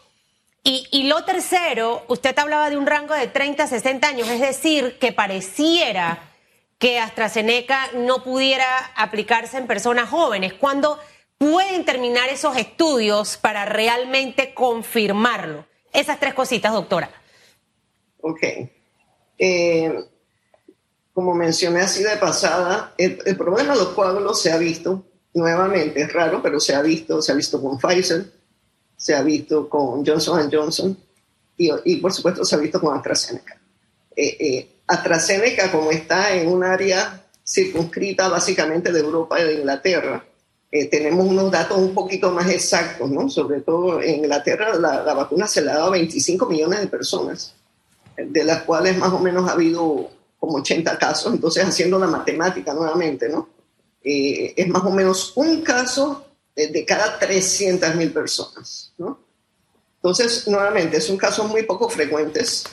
Y, 0.62 0.86
y, 0.92 1.04
lo 1.04 1.24
tercero, 1.24 2.04
usted 2.08 2.38
hablaba 2.38 2.68
de 2.68 2.76
un 2.76 2.86
rango 2.86 3.14
de 3.14 3.26
30 3.26 3.64
a 3.64 3.66
60 3.66 4.06
años, 4.06 4.28
es 4.28 4.40
decir, 4.40 4.98
que 4.98 5.10
pareciera 5.10 6.30
que 6.78 6.98
AstraZeneca 6.98 7.90
no 7.94 8.22
pudiera 8.22 8.66
aplicarse 8.94 9.58
en 9.58 9.66
personas 9.66 10.10
jóvenes. 10.10 10.52
¿Cuándo 10.54 10.98
pueden 11.38 11.84
terminar 11.84 12.28
esos 12.28 12.56
estudios 12.56 13.36
para 13.36 13.64
realmente 13.64 14.54
confirmarlo? 14.54 15.66
Esas 15.92 16.20
tres 16.20 16.34
cositas, 16.34 16.72
doctora. 16.72 17.10
Ok. 18.20 18.42
Eh, 19.38 19.92
como 21.12 21.34
mencioné 21.34 21.80
así 21.80 22.02
de 22.02 22.16
pasada, 22.16 22.94
el, 22.96 23.36
problema 23.36 23.72
de 23.72 23.80
los 23.80 23.88
coágulos 23.88 24.40
se 24.40 24.52
ha 24.52 24.58
visto 24.58 25.04
nuevamente, 25.34 26.02
es 26.02 26.12
raro, 26.12 26.40
pero 26.42 26.60
se 26.60 26.74
ha 26.74 26.82
visto, 26.82 27.20
se 27.20 27.32
ha 27.32 27.34
visto 27.34 27.60
con 27.60 27.78
Pfizer, 27.78 28.24
se 28.96 29.14
ha 29.14 29.22
visto 29.22 29.68
con 29.68 30.04
Johnson 30.04 30.48
Johnson 30.50 30.96
y, 31.56 31.70
y 31.84 31.96
por 31.96 32.12
supuesto 32.12 32.44
se 32.44 32.54
ha 32.54 32.58
visto 32.58 32.80
con 32.80 32.96
AstraZeneca. 32.96 33.60
Eh, 34.14 34.36
eh, 34.40 34.68
AstraZeneca, 34.86 35.70
como 35.70 35.90
está 35.90 36.34
en 36.34 36.48
un 36.48 36.64
área 36.64 37.24
circunscrita 37.44 38.28
básicamente 38.28 38.92
de 38.92 39.00
Europa 39.00 39.40
y 39.40 39.44
de 39.44 39.54
Inglaterra, 39.54 40.24
eh, 40.70 40.86
tenemos 40.86 41.26
unos 41.26 41.50
datos 41.50 41.78
un 41.78 41.94
poquito 41.94 42.30
más 42.30 42.48
exactos, 42.48 43.10
¿no? 43.10 43.28
Sobre 43.28 43.60
todo 43.60 44.00
en 44.00 44.16
Inglaterra 44.16 44.74
la, 44.76 45.02
la, 45.02 45.14
vacuna 45.14 45.48
se 45.48 45.62
le 45.62 45.70
ha 45.70 45.74
dado 45.74 45.88
a 45.88 45.90
25 45.90 46.46
millones 46.46 46.80
de 46.80 46.86
personas, 46.86 47.54
de 48.16 48.44
las 48.44 48.62
cuales 48.62 48.96
más 48.96 49.12
o 49.12 49.18
menos 49.18 49.48
ha 49.48 49.52
habido 49.52 50.10
como 50.40 50.56
80 50.56 50.98
casos, 50.98 51.32
entonces 51.32 51.64
haciendo 51.64 51.98
la 51.98 52.06
matemática 52.06 52.72
nuevamente, 52.72 53.28
¿no? 53.28 53.50
Eh, 54.02 54.54
es 54.56 54.66
más 54.68 54.82
o 54.84 54.90
menos 54.90 55.34
un 55.36 55.60
caso 55.60 56.24
de, 56.56 56.84
cada 56.86 57.18
300 57.18 57.94
mil 57.94 58.10
personas, 58.10 58.92
¿no? 58.96 59.20
Entonces, 59.96 60.48
nuevamente, 60.48 60.98
son 61.00 61.18
casos 61.18 61.46
muy 61.48 61.64
poco 61.64 61.90
frecuentes. 61.90 62.64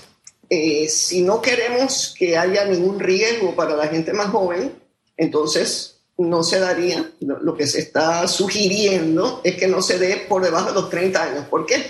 Eh, 0.50 0.88
si 0.88 1.22
no 1.24 1.42
queremos 1.42 2.16
que 2.18 2.38
haya 2.38 2.64
ningún 2.64 3.02
riesgo 3.02 3.54
para 3.54 3.76
la 3.76 3.88
gente 3.88 4.14
más 4.14 4.30
joven, 4.30 4.74
entonces 5.18 6.00
no 6.18 6.42
se 6.44 6.60
daría, 6.60 7.12
lo 7.20 7.56
que 7.56 7.68
se 7.68 7.80
está 7.80 8.28
sugiriendo 8.30 9.42
es 9.44 9.58
que 9.58 9.68
no 9.68 9.82
se 9.82 10.00
dé 10.00 10.26
por 10.30 10.42
debajo 10.42 10.70
de 10.70 10.76
los 10.76 10.90
30 10.90 11.22
años. 11.22 11.46
¿Por 11.48 11.66
qué? 11.66 11.84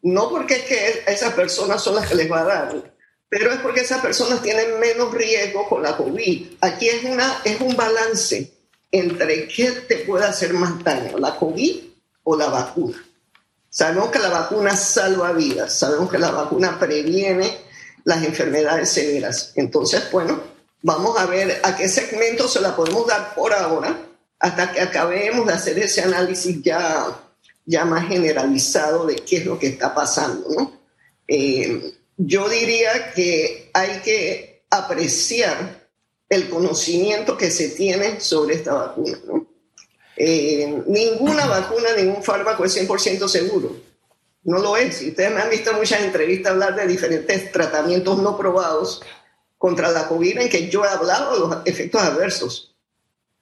No 0.00 0.30
porque 0.30 0.54
es 0.54 0.62
que 0.62 1.12
esas 1.12 1.34
personas 1.34 1.82
son 1.82 1.96
las 1.96 2.08
que 2.08 2.14
les 2.14 2.30
va 2.30 2.40
a 2.40 2.44
dar, 2.44 2.94
pero 3.28 3.52
es 3.52 3.60
porque 3.60 3.80
esas 3.80 4.00
personas 4.00 4.42
tienen 4.42 4.78
menos 4.80 5.12
riesgo 5.12 5.68
con 5.68 5.82
la 5.82 5.96
COVID. 5.96 6.46
Aquí 6.60 6.88
es, 6.88 7.04
una, 7.04 7.40
es 7.44 7.60
un 7.60 7.76
balance 7.76 8.52
entre 8.90 9.48
qué 9.48 9.70
te 9.72 9.98
puede 9.98 10.24
hacer 10.24 10.54
más 10.54 10.82
daño, 10.82 11.18
la 11.18 11.36
COVID 11.36 11.80
o 12.24 12.36
la 12.36 12.46
vacuna. 12.46 13.04
Sabemos 13.70 14.10
que 14.10 14.18
la 14.18 14.30
vacuna 14.30 14.74
salva 14.76 15.32
vidas, 15.32 15.74
sabemos 15.74 16.10
que 16.10 16.18
la 16.18 16.30
vacuna 16.30 16.78
previene 16.78 17.58
las 18.04 18.24
enfermedades 18.24 18.90
severas. 18.90 19.52
Entonces, 19.56 20.10
bueno, 20.10 20.40
Vamos 20.82 21.18
a 21.18 21.26
ver 21.26 21.60
a 21.64 21.76
qué 21.76 21.88
segmento 21.88 22.46
se 22.46 22.60
la 22.60 22.76
podemos 22.76 23.06
dar 23.06 23.34
por 23.34 23.52
ahora 23.52 23.98
hasta 24.38 24.72
que 24.72 24.80
acabemos 24.80 25.46
de 25.46 25.52
hacer 25.52 25.78
ese 25.78 26.02
análisis 26.02 26.62
ya, 26.62 27.06
ya 27.66 27.84
más 27.84 28.06
generalizado 28.06 29.04
de 29.04 29.16
qué 29.16 29.38
es 29.38 29.46
lo 29.46 29.58
que 29.58 29.66
está 29.66 29.92
pasando. 29.92 30.48
¿no? 30.56 30.72
Eh, 31.26 31.94
yo 32.18 32.48
diría 32.48 33.12
que 33.14 33.70
hay 33.72 34.00
que 34.00 34.64
apreciar 34.68 35.88
el 36.28 36.50
conocimiento 36.50 37.38
que 37.38 37.50
se 37.50 37.70
tiene 37.70 38.20
sobre 38.20 38.56
esta 38.56 38.74
vacuna. 38.74 39.18
¿no? 39.26 39.46
Eh, 40.16 40.82
ninguna 40.86 41.46
vacuna, 41.46 41.94
ningún 41.96 42.22
fármaco 42.22 42.64
es 42.64 42.76
100% 42.76 43.28
seguro. 43.28 43.76
No 44.42 44.58
lo 44.58 44.76
es. 44.76 45.00
Ustedes 45.00 45.32
me 45.32 45.40
han 45.40 45.48
visto 45.50 45.72
muchas 45.72 46.02
entrevistas 46.02 46.52
hablar 46.52 46.74
de 46.74 46.86
diferentes 46.86 47.52
tratamientos 47.52 48.18
no 48.18 48.36
probados 48.36 49.00
contra 49.56 49.90
la 49.90 50.08
COVID 50.08 50.38
en 50.38 50.48
que 50.48 50.68
yo 50.68 50.84
he 50.84 50.88
hablado 50.88 51.32
de 51.32 51.38
los 51.40 51.66
efectos 51.66 52.02
adversos. 52.02 52.74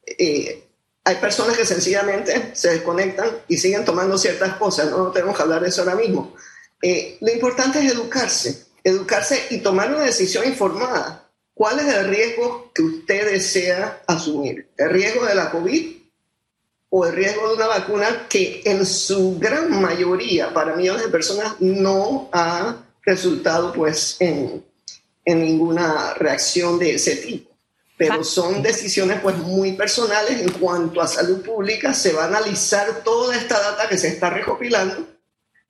Eh, 0.06 0.64
hay 1.04 1.16
personas 1.16 1.56
que 1.56 1.64
sencillamente 1.64 2.50
se 2.52 2.70
desconectan 2.70 3.30
y 3.48 3.56
siguen 3.56 3.84
tomando 3.84 4.18
ciertas 4.18 4.56
cosas, 4.56 4.90
no, 4.90 5.10
tenemos 5.12 5.36
que 5.36 5.42
hablar 5.42 5.62
de 5.62 5.68
eso 5.68 5.82
ahora 5.82 5.94
mismo. 5.94 6.34
Eh, 6.82 7.16
lo 7.20 7.32
importante 7.32 7.78
es 7.78 7.92
educarse, 7.92 8.65
educarse 8.86 9.48
y 9.50 9.58
tomar 9.58 9.92
una 9.92 10.04
decisión 10.04 10.46
informada. 10.46 11.28
¿Cuál 11.52 11.80
es 11.80 11.92
el 11.92 12.06
riesgo 12.06 12.70
que 12.72 12.82
usted 12.82 13.32
desea 13.32 14.00
asumir? 14.06 14.68
¿El 14.76 14.90
riesgo 14.90 15.24
de 15.24 15.34
la 15.34 15.50
COVID 15.50 15.96
o 16.90 17.04
el 17.04 17.12
riesgo 17.12 17.48
de 17.48 17.54
una 17.56 17.66
vacuna 17.66 18.26
que 18.28 18.62
en 18.64 18.86
su 18.86 19.40
gran 19.40 19.82
mayoría, 19.82 20.54
para 20.54 20.76
millones 20.76 21.02
de 21.02 21.08
personas, 21.08 21.56
no 21.60 22.28
ha 22.32 22.76
resultado 23.02 23.72
pues 23.72 24.18
en, 24.20 24.64
en 25.24 25.40
ninguna 25.40 26.14
reacción 26.14 26.78
de 26.78 26.94
ese 26.94 27.16
tipo. 27.16 27.50
Pero 27.98 28.22
son 28.22 28.62
decisiones 28.62 29.20
pues 29.20 29.36
muy 29.36 29.72
personales 29.72 30.40
en 30.40 30.52
cuanto 30.52 31.00
a 31.00 31.08
salud 31.08 31.42
pública. 31.42 31.92
Se 31.92 32.12
va 32.12 32.24
a 32.24 32.28
analizar 32.28 33.02
toda 33.02 33.34
esta 33.34 33.58
data 33.58 33.88
que 33.88 33.98
se 33.98 34.08
está 34.08 34.30
recopilando 34.30 35.15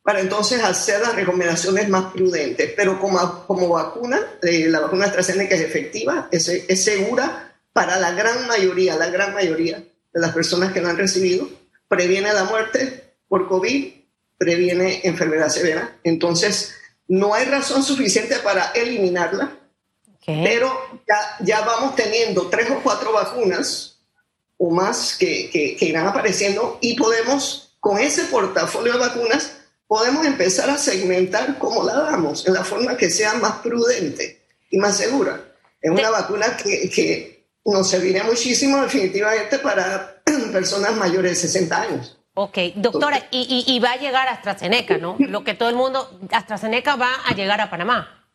para 0.06 0.20
entonces 0.20 0.62
hacer 0.62 1.00
las 1.00 1.16
recomendaciones 1.16 1.88
más 1.88 2.12
prudentes. 2.12 2.75
Pero 2.76 3.00
como, 3.00 3.44
como 3.44 3.68
vacuna, 3.70 4.20
eh, 4.40 4.68
la 4.68 4.78
vacuna 4.78 5.06
AstraZeneca 5.06 5.56
es 5.56 5.62
efectiva, 5.62 6.28
es, 6.30 6.46
es 6.46 6.84
segura 6.84 7.52
para 7.72 7.98
la 7.98 8.12
gran 8.12 8.46
mayoría, 8.46 8.94
la 8.94 9.10
gran 9.10 9.34
mayoría 9.34 9.78
de 9.78 10.20
las 10.20 10.32
personas 10.32 10.72
que 10.72 10.80
la 10.80 10.90
han 10.90 10.96
recibido. 10.96 11.48
Previene 11.88 12.32
la 12.32 12.44
muerte 12.44 13.14
por 13.26 13.48
COVID, 13.48 13.94
previene 14.38 15.00
enfermedad 15.02 15.48
severa. 15.48 15.98
Entonces, 16.04 16.76
no 17.08 17.34
hay 17.34 17.46
razón 17.46 17.82
suficiente 17.82 18.36
para 18.36 18.66
eliminarla, 18.76 19.58
pero 20.25 20.72
ya, 21.08 21.44
ya, 21.44 21.60
vamos 21.62 21.96
teniendo 21.96 22.46
tres 22.46 22.70
o 22.70 22.80
cuatro 22.80 23.12
vacunas 23.12 23.98
o 24.56 24.70
más 24.70 25.16
que, 25.16 25.50
que, 25.50 25.84
irán 25.84 26.06
apareciendo 26.06 26.78
y 26.80 26.94
podemos, 26.94 27.76
con 27.80 27.98
ese 27.98 28.26
portafolio 28.26 28.92
de 28.92 28.98
vacunas, 29.00 29.55
podemos 29.87 30.26
empezar 30.26 30.71
a 30.71 30.78
segmentar 30.78 31.59
cómo 31.59 31.85
la 31.85 31.95
damos, 31.95 32.47
en 32.47 32.55
la 32.55 32.64
forma 32.64 32.97
que 32.97 33.11
sea 33.11 33.35
más 33.35 33.61
prudente 33.61 34.43
y 34.71 34.78
más 34.78 34.97
segura. 34.97 35.40
Es 35.81 35.90
una 35.90 36.11
vacuna 36.11 36.57
que, 36.57 36.90
que 36.90 37.47
nos 37.64 37.88
serviría 37.88 38.25
muchísimo 38.25 38.83
definitivamente 38.83 39.59
para 39.59 40.23
personas 40.52 40.97
mayores 40.97 41.33
de 41.33 41.49
60 41.49 41.83
años. 41.83 42.19
Ok, 42.38 42.59
doctora, 42.75 43.28
y, 43.31 43.81
va 43.81 43.93
a 43.93 43.97
llegar 43.97 44.28
AstraZeneca, 44.28 44.99
¿no? 44.99 45.16
Lo 45.19 45.43
que 45.43 45.55
todo 45.55 45.69
el 45.69 45.76
mundo, 45.76 46.21
AstraZeneca 46.31 46.97
va 46.97 47.11
a 47.26 47.35
llegar 47.35 47.61
a 47.61 47.71
Panamá. 47.71 48.26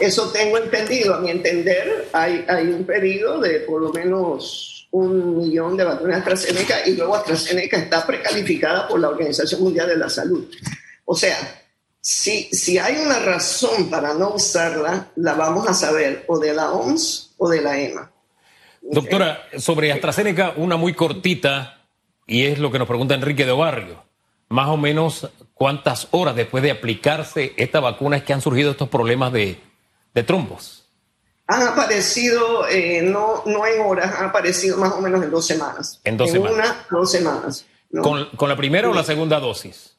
Eso 0.00 0.30
tengo 0.30 0.58
entendido. 0.58 1.14
A 1.14 1.20
mi 1.20 1.30
entender, 1.30 2.08
hay, 2.12 2.44
hay 2.48 2.68
un 2.68 2.84
pedido 2.84 3.38
de 3.40 3.60
por 3.60 3.82
lo 3.82 3.92
menos 3.92 4.75
un 4.90 5.38
millón 5.38 5.76
de 5.76 5.84
vacunas 5.84 6.18
AstraZeneca 6.18 6.86
y 6.86 6.94
luego 6.94 7.14
AstraZeneca 7.14 7.76
está 7.76 8.06
precalificada 8.06 8.88
por 8.88 9.00
la 9.00 9.08
Organización 9.08 9.62
Mundial 9.62 9.88
de 9.88 9.96
la 9.96 10.08
Salud. 10.08 10.46
O 11.04 11.14
sea, 11.14 11.36
si, 12.00 12.44
si 12.52 12.78
hay 12.78 12.96
una 12.96 13.18
razón 13.18 13.90
para 13.90 14.14
no 14.14 14.34
usarla, 14.34 15.08
la 15.16 15.34
vamos 15.34 15.68
a 15.68 15.74
saber 15.74 16.24
o 16.28 16.38
de 16.38 16.54
la 16.54 16.70
OMS 16.72 17.34
o 17.36 17.48
de 17.48 17.60
la 17.60 17.80
EMA. 17.80 18.12
Doctora, 18.80 19.42
sobre 19.58 19.92
AstraZeneca, 19.92 20.54
una 20.56 20.76
muy 20.76 20.94
cortita 20.94 21.76
y 22.26 22.44
es 22.44 22.58
lo 22.58 22.70
que 22.70 22.78
nos 22.78 22.88
pregunta 22.88 23.14
Enrique 23.14 23.44
de 23.44 23.52
Barrio. 23.52 24.04
Más 24.48 24.68
o 24.68 24.76
menos, 24.76 25.28
¿cuántas 25.54 26.08
horas 26.12 26.36
después 26.36 26.62
de 26.62 26.70
aplicarse 26.70 27.52
esta 27.56 27.80
vacuna 27.80 28.16
es 28.16 28.22
que 28.22 28.32
han 28.32 28.40
surgido 28.40 28.70
estos 28.70 28.88
problemas 28.88 29.32
de, 29.32 29.58
de 30.14 30.22
trombos? 30.22 30.85
Han 31.48 31.62
aparecido, 31.62 32.66
eh, 32.68 33.02
no, 33.02 33.42
no 33.46 33.66
en 33.66 33.80
horas, 33.80 34.14
han 34.18 34.26
aparecido 34.26 34.76
más 34.78 34.92
o 34.92 35.00
menos 35.00 35.22
en 35.22 35.30
dos 35.30 35.46
semanas. 35.46 36.00
En 36.04 36.16
dos 36.16 36.30
semanas. 36.30 36.54
Una, 36.54 36.86
dos 36.90 37.10
semanas. 37.10 37.66
¿Con, 38.02 38.26
¿Con, 38.36 38.48
la 38.48 38.56
primera 38.56 38.88
o 38.90 38.94
la 38.94 39.04
segunda 39.04 39.38
dosis? 39.38 39.96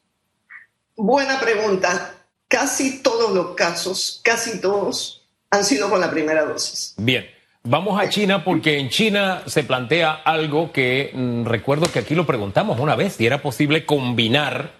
Buena 0.96 1.40
pregunta. 1.40 2.14
Casi 2.48 3.02
todos 3.02 3.32
los 3.32 3.54
casos, 3.54 4.20
casi 4.22 4.60
todos, 4.60 5.26
han 5.50 5.64
sido 5.64 5.88
con 5.88 6.00
la 6.00 6.10
primera 6.10 6.44
dosis. 6.44 6.94
Bien. 6.98 7.26
Vamos 7.64 8.00
a 8.00 8.08
China 8.08 8.44
porque 8.44 8.78
en 8.78 8.88
China 8.88 9.42
se 9.46 9.62
plantea 9.62 10.12
algo 10.12 10.72
que 10.72 11.10
mm, 11.12 11.44
recuerdo 11.44 11.90
que 11.92 11.98
aquí 11.98 12.14
lo 12.14 12.24
preguntamos 12.24 12.80
una 12.80 12.96
vez, 12.96 13.14
si 13.14 13.26
era 13.26 13.42
posible 13.42 13.84
combinar, 13.84 14.72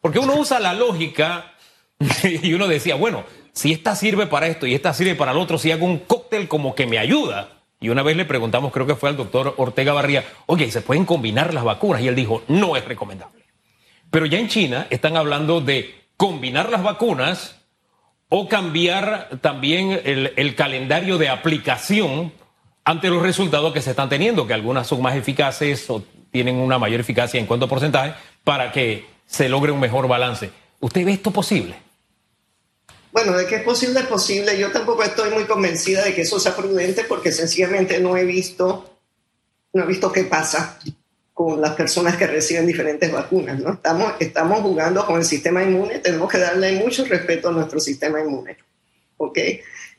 porque 0.00 0.18
uno 0.18 0.34
usa 0.34 0.60
la 0.60 0.74
lógica 0.74 1.54
y 2.22 2.52
uno 2.52 2.66
decía, 2.66 2.96
bueno, 2.96 3.24
si 3.54 3.72
esta 3.72 3.94
sirve 3.94 4.26
para 4.26 4.48
esto 4.48 4.66
y 4.66 4.74
esta 4.74 4.92
sirve 4.92 5.14
para 5.14 5.32
el 5.32 5.38
otro, 5.38 5.58
si 5.58 5.70
hago 5.70 5.86
un 5.86 5.98
cóctel 5.98 6.48
como 6.48 6.74
que 6.74 6.86
me 6.86 6.98
ayuda. 6.98 7.50
Y 7.80 7.88
una 7.88 8.02
vez 8.02 8.16
le 8.16 8.24
preguntamos, 8.24 8.72
creo 8.72 8.86
que 8.86 8.96
fue 8.96 9.08
al 9.10 9.16
doctor 9.16 9.54
Ortega 9.56 9.92
Barría, 9.92 10.24
oye, 10.46 10.70
¿se 10.70 10.80
pueden 10.80 11.04
combinar 11.04 11.54
las 11.54 11.64
vacunas? 11.64 12.02
Y 12.02 12.08
él 12.08 12.16
dijo, 12.16 12.42
no 12.48 12.76
es 12.76 12.84
recomendable. 12.84 13.44
Pero 14.10 14.26
ya 14.26 14.38
en 14.38 14.48
China 14.48 14.86
están 14.90 15.16
hablando 15.16 15.60
de 15.60 15.94
combinar 16.16 16.68
las 16.70 16.82
vacunas 16.82 17.60
o 18.28 18.48
cambiar 18.48 19.38
también 19.40 20.00
el, 20.04 20.54
calendario 20.56 21.18
de 21.18 21.28
aplicación 21.28 22.32
ante 22.84 23.08
los 23.08 23.22
resultados 23.22 23.72
que 23.72 23.82
se 23.82 23.90
están 23.90 24.08
teniendo, 24.08 24.46
que 24.46 24.54
algunas 24.54 24.86
son 24.86 25.00
más 25.00 25.14
eficaces 25.14 25.88
o 25.90 26.02
tienen 26.32 26.56
una 26.56 26.78
mayor 26.78 27.00
eficacia 27.00 27.38
en 27.38 27.46
cuanto 27.46 27.66
a 27.66 27.68
porcentaje, 27.68 28.14
para 28.42 28.72
que 28.72 29.06
se 29.26 29.48
logre 29.48 29.70
un 29.70 29.80
mejor 29.80 30.08
balance. 30.08 30.50
¿Usted 30.80 31.04
ve 31.04 31.12
esto 31.12 31.30
posible? 31.30 31.83
Bueno, 33.14 33.36
de 33.38 33.46
que 33.46 33.54
es 33.54 33.62
posible, 33.62 34.00
es 34.00 34.06
posible. 34.06 34.58
Yo 34.58 34.72
tampoco 34.72 35.04
estoy 35.04 35.30
muy 35.30 35.44
convencida 35.44 36.02
de 36.02 36.12
que 36.12 36.22
eso 36.22 36.40
sea 36.40 36.56
prudente 36.56 37.04
porque 37.04 37.30
sencillamente 37.30 38.00
no 38.00 38.16
he 38.16 38.24
visto, 38.24 38.98
no 39.72 39.84
he 39.84 39.86
visto 39.86 40.10
qué 40.10 40.24
pasa 40.24 40.80
con 41.32 41.60
las 41.60 41.76
personas 41.76 42.16
que 42.16 42.26
reciben 42.26 42.66
diferentes 42.66 43.12
vacunas. 43.12 43.60
¿no? 43.60 43.74
Estamos, 43.74 44.14
estamos 44.18 44.62
jugando 44.62 45.06
con 45.06 45.20
el 45.20 45.24
sistema 45.24 45.62
inmune, 45.62 46.00
tenemos 46.00 46.28
que 46.28 46.38
darle 46.38 46.72
mucho 46.72 47.04
respeto 47.04 47.50
a 47.50 47.52
nuestro 47.52 47.78
sistema 47.78 48.20
inmune. 48.20 48.56
¿ok? 49.18 49.38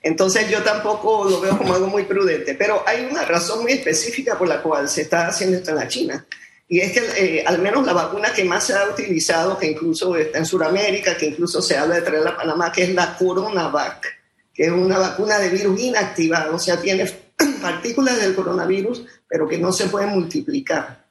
Entonces 0.02 0.50
yo 0.50 0.62
tampoco 0.62 1.24
lo 1.24 1.40
veo 1.40 1.58
como 1.58 1.74
algo 1.74 1.88
muy 1.88 2.04
prudente, 2.04 2.54
pero 2.56 2.84
hay 2.86 3.06
una 3.10 3.24
razón 3.24 3.62
muy 3.62 3.72
específica 3.72 4.38
por 4.38 4.50
la 4.50 4.62
cual 4.62 4.90
se 4.90 5.04
está 5.04 5.28
haciendo 5.28 5.56
esto 5.56 5.70
en 5.70 5.78
la 5.78 5.88
China. 5.88 6.26
Y 6.68 6.80
es 6.80 6.94
que 6.94 7.00
eh, 7.18 7.44
al 7.46 7.60
menos 7.60 7.86
la 7.86 7.94
vacuna 7.94 8.34
que 8.34 8.44
más 8.44 8.66
se 8.66 8.74
ha 8.74 8.90
utilizado, 8.90 9.58
que 9.58 9.68
incluso 9.68 10.16
está 10.16 10.40
en 10.40 10.46
Sudamérica, 10.46 11.16
que 11.16 11.28
incluso 11.28 11.62
se 11.62 11.78
habla 11.78 11.96
de 11.96 12.02
traerla 12.02 12.32
a 12.32 12.38
Panamá, 12.38 12.72
que 12.72 12.84
es 12.84 12.94
la 12.94 13.16
CoronaVac, 13.18 14.08
que 14.54 14.64
es 14.64 14.72
una 14.72 14.98
vacuna 14.98 15.38
de 15.38 15.50
virus 15.50 15.80
inactivado, 15.80 16.56
o 16.56 16.60
sea, 16.60 16.82
tiene 16.82 17.06
partículas 17.62 18.20
del 18.20 18.34
coronavirus, 18.34 19.06
pero 19.28 19.48
que 19.48 19.60
no 19.60 19.72
se 19.72 19.88
pueden 19.88 20.10
multiplicar. 20.10 21.06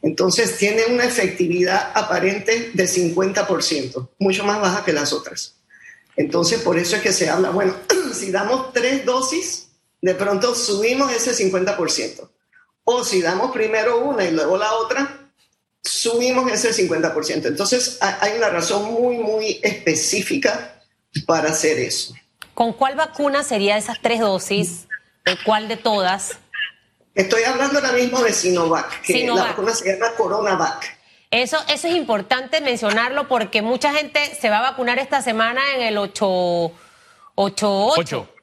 Entonces 0.00 0.56
tiene 0.56 0.86
una 0.86 1.04
efectividad 1.04 1.92
aparente 1.94 2.70
de 2.72 2.84
50%, 2.84 4.08
mucho 4.18 4.44
más 4.44 4.60
baja 4.60 4.84
que 4.84 4.92
las 4.92 5.12
otras. 5.12 5.56
Entonces 6.16 6.60
por 6.60 6.78
eso 6.78 6.96
es 6.96 7.02
que 7.02 7.12
se 7.12 7.28
habla, 7.28 7.50
bueno, 7.50 7.74
si 8.14 8.30
damos 8.30 8.72
tres 8.72 9.04
dosis, 9.04 9.68
de 10.00 10.14
pronto 10.14 10.54
subimos 10.54 11.12
ese 11.12 11.32
50%. 11.32 12.28
O 12.84 13.02
si 13.02 13.22
damos 13.22 13.50
primero 13.50 13.98
una 13.98 14.24
y 14.24 14.30
luego 14.30 14.58
la 14.58 14.74
otra, 14.74 15.30
subimos 15.82 16.52
ese 16.52 16.70
50%. 16.70 17.46
Entonces 17.46 17.98
hay 18.00 18.36
una 18.36 18.50
razón 18.50 18.92
muy, 18.92 19.18
muy 19.18 19.58
específica 19.62 20.80
para 21.26 21.50
hacer 21.50 21.78
eso. 21.78 22.14
¿Con 22.54 22.72
cuál 22.72 22.94
vacuna 22.94 23.42
sería 23.42 23.76
esas 23.76 24.00
tres 24.00 24.20
dosis? 24.20 24.86
¿De 25.24 25.36
cuál 25.44 25.66
de 25.68 25.76
todas? 25.76 26.38
Estoy 27.14 27.42
hablando 27.44 27.78
ahora 27.78 27.92
mismo 27.92 28.20
de 28.22 28.32
Sinovac, 28.32 29.02
que 29.02 29.26
la 29.26 29.44
vacuna 29.44 29.72
se 29.74 29.92
llama 29.92 30.14
CoronaVac. 30.16 30.98
Eso, 31.30 31.58
eso 31.68 31.86
es 31.88 31.94
importante 31.94 32.60
mencionarlo 32.60 33.28
porque 33.28 33.62
mucha 33.62 33.92
gente 33.92 34.36
se 34.40 34.50
va 34.50 34.58
a 34.58 34.70
vacunar 34.70 34.98
esta 34.98 35.22
semana 35.22 35.62
en 35.74 35.82
el 35.82 35.98
888 35.98 38.33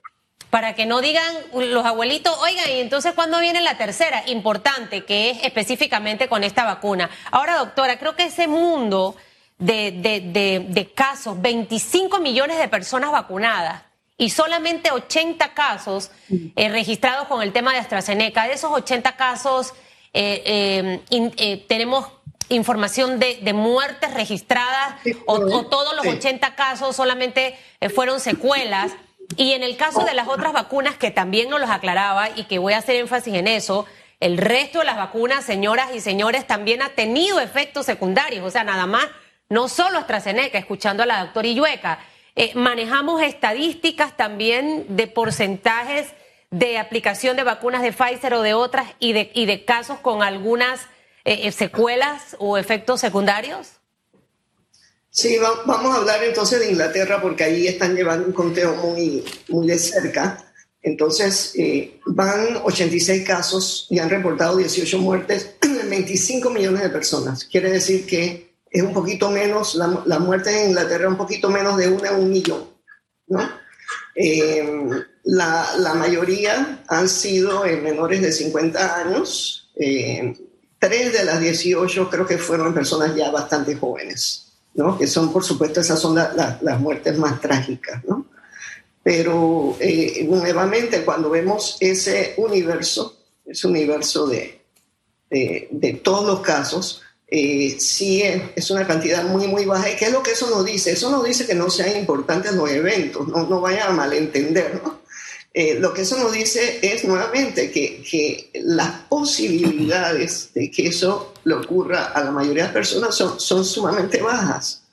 para 0.52 0.76
que 0.76 0.86
no 0.86 1.02
digan 1.02 1.34
los 1.54 1.86
abuelitos, 1.86 2.38
oigan, 2.40 2.70
y 2.70 2.82
entonces 2.82 3.14
¿cuándo 3.14 3.40
viene 3.40 3.62
la 3.62 3.78
tercera? 3.78 4.22
Importante, 4.28 5.06
que 5.06 5.32
es 5.32 5.44
específicamente 5.44 6.28
con 6.28 6.44
esta 6.44 6.66
vacuna. 6.66 7.10
Ahora, 7.32 7.56
doctora, 7.56 7.98
creo 7.98 8.18
que 8.18 8.26
ese 8.26 8.48
mundo 8.48 9.16
de, 9.58 9.92
de, 9.92 10.66
de, 10.68 10.92
casos, 10.92 11.42
25 11.42 12.20
millones 12.20 12.60
de 12.60 12.68
personas 12.68 13.12
vacunadas 13.12 13.84
y 14.18 14.30
solamente 14.30 14.92
80 14.92 15.54
casos 15.54 16.12
eh, 16.30 16.70
registrados 16.70 17.28
con 17.30 17.42
el 17.42 17.54
tema 17.54 17.72
de 17.72 17.80
AstraZeneca, 17.80 18.46
de 18.48 18.54
esos 18.54 18.72
80 18.72 19.16
casos 19.16 19.74
eh, 20.14 21.00
eh, 21.10 21.66
tenemos 21.70 22.08
información 22.50 23.20
de, 23.20 23.38
de 23.42 23.54
muertes 23.54 24.14
registradas 24.14 24.96
o, 25.26 25.36
o, 25.36 25.66
todos 25.68 25.96
los 25.96 26.06
80 26.06 26.56
casos 26.56 26.94
solamente 26.98 27.56
fueron 27.96 28.20
secuelas. 28.20 28.92
Y 29.38 29.54
en 29.54 29.64
el 29.64 29.78
caso 29.78 30.04
de 30.04 30.14
las 30.14 30.28
otras 30.28 30.54
vacunas, 30.54 30.96
que 30.96 31.12
también 31.12 31.50
nos 31.50 31.60
los 31.60 31.70
aclaraba 31.70 32.30
y 32.36 32.46
que 32.46 32.60
voy 32.60 32.74
a 32.74 32.80
hacer 32.80 32.96
énfasis 32.96 33.34
en 33.34 33.48
eso, 33.48 33.86
el 34.20 34.38
resto 34.38 34.80
de 34.80 34.86
las 34.86 34.98
vacunas, 34.98 35.46
señoras 35.46 35.90
y 35.96 36.00
señores, 36.00 36.46
también 36.46 36.82
ha 36.82 36.90
tenido 36.90 37.40
efectos 37.40 37.86
secundarios. 37.86 38.46
O 38.46 38.52
sea, 38.52 38.64
nada 38.64 38.86
más, 38.86 39.08
no 39.50 39.68
solo 39.68 39.98
AstraZeneca, 39.98 40.58
escuchando 40.58 41.04
a 41.04 41.06
la 41.06 41.24
doctora 41.24 41.48
Illueca. 41.48 42.00
Eh, 42.36 42.52
manejamos 42.56 43.22
estadísticas 43.22 44.16
también 44.16 44.86
de 44.96 45.08
porcentajes 45.08 46.14
de 46.52 46.78
aplicación 46.78 47.38
de 47.38 47.44
vacunas 47.44 47.82
de 47.82 47.94
Pfizer 47.94 48.34
o 48.34 48.42
de 48.42 48.54
otras 48.54 48.88
y 49.00 49.14
de, 49.14 49.32
y 49.34 49.46
de 49.46 49.66
casos 49.66 50.00
con 50.00 50.22
algunas 50.22 50.82
eh, 51.24 51.48
eh, 51.48 51.52
secuelas 51.52 52.36
o 52.40 52.58
efectos 52.58 53.00
secundarios. 53.00 53.81
Sí, 55.14 55.38
vamos 55.66 55.94
a 55.94 55.98
hablar 55.98 56.24
entonces 56.24 56.62
de 56.62 56.72
Inglaterra 56.72 57.22
porque 57.22 57.44
ahí 57.44 57.68
están 57.68 57.94
llevando 57.94 58.26
un 58.28 58.32
conteo 58.32 58.76
muy, 58.76 59.26
muy 59.50 59.68
de 59.68 59.78
cerca. 59.78 60.38
Entonces, 60.82 61.52
eh, 61.58 62.00
van 62.06 62.62
86 62.64 63.28
casos 63.28 63.88
y 63.90 64.00
han 64.00 64.10
reportado 64.10 64.56
18 64.56 65.00
muertes, 65.00 65.56
25 65.90 66.50
millones 66.50 66.84
de 66.84 66.90
personas. 66.90 67.44
Quiere 67.44 67.70
decir 67.72 68.06
que 68.06 68.56
es 68.70 68.82
un 68.82 68.94
poquito 68.94 69.30
menos, 69.30 69.76
la, 69.76 70.02
la 70.06 70.18
muerte 70.18 70.50
en 70.64 70.70
Inglaterra 70.70 71.10
un 71.10 71.18
poquito 71.18 71.50
menos 71.50 71.76
de 71.76 71.90
una 71.90 72.12
a 72.12 72.14
un 72.14 72.32
millón. 72.32 72.70
¿no? 73.28 73.52
Eh, 74.16 74.66
la, 75.26 75.76
la, 75.78 75.94
mayoría 75.94 76.86
han 76.88 77.10
sido 77.10 77.66
en 77.66 77.84
menores 77.84 78.22
de 78.22 78.32
50 78.32 79.02
años. 79.02 79.74
Eh, 79.76 80.34
tres 80.80 81.12
de 81.12 81.26
las 81.26 81.42
18 81.42 82.10
creo 82.10 82.26
que 82.26 82.38
fueron 82.38 82.74
personas 82.74 83.14
ya 83.14 83.30
bastante 83.30 83.76
jóvenes 83.76 84.51
que 84.98 85.08
son, 85.08 85.32
por 85.32 85.44
supuesto, 85.44 85.82
esas 85.82 86.00
son 86.00 86.16
las 86.16 86.80
muertes 86.80 87.18
más 87.18 87.40
trágicas. 87.42 88.04
¿no? 88.06 88.26
Pero 89.04 89.76
eh, 89.80 90.26
nuevamente, 90.30 91.04
cuando 91.04 91.30
vemos 91.30 91.78
ese 91.80 92.34
universo, 92.38 93.18
ese 93.46 93.68
universo 93.68 94.28
de, 94.28 94.62
de, 95.30 96.00
todos 96.04 96.26
los 96.26 96.42
casos, 96.42 97.02
eh, 97.28 97.78
sí 97.80 98.22
es, 98.22 98.70
una 98.72 98.86
cantidad 98.86 99.24
muy, 99.24 99.48
muy 99.48 99.66
baja. 99.66 99.90
¿Y 99.90 99.96
qué 99.96 100.06
es 100.06 100.12
lo 100.12 100.22
que 100.22 100.32
eso 100.32 100.50
nos 100.50 100.66
dice? 100.66 100.92
Eso 100.92 101.10
nos 101.10 101.24
dice 101.24 101.48
que 101.48 101.56
no 101.56 101.70
sean 101.70 101.98
importantes 101.98 102.54
los 102.54 102.70
eventos, 102.70 103.28
no, 103.28 103.48
no 103.48 103.60
vayan 103.60 103.90
a 103.90 103.92
malentender. 103.92 104.82
¿no? 104.84 105.01
Eh, 105.54 105.80
lo 105.80 105.94
que 105.94 106.04
eso 106.04 106.18
nos 106.18 106.32
dice 106.32 106.80
es 106.82 107.04
nuevamente 107.04 107.72
que, 107.72 108.02
que, 108.04 108.50
las 108.64 109.02
posibilidades 109.10 110.54
de 110.54 110.72
que 110.72 110.88
eso 110.88 111.34
le 111.44 111.56
ocurra 111.56 112.06
a 112.06 112.24
la 112.24 112.32
mayoría 112.32 112.68
de 112.68 112.74
personas 112.74 113.16
son, 113.16 113.40
son 113.40 113.66
sumamente 113.66 114.22
bajas. 114.22 114.84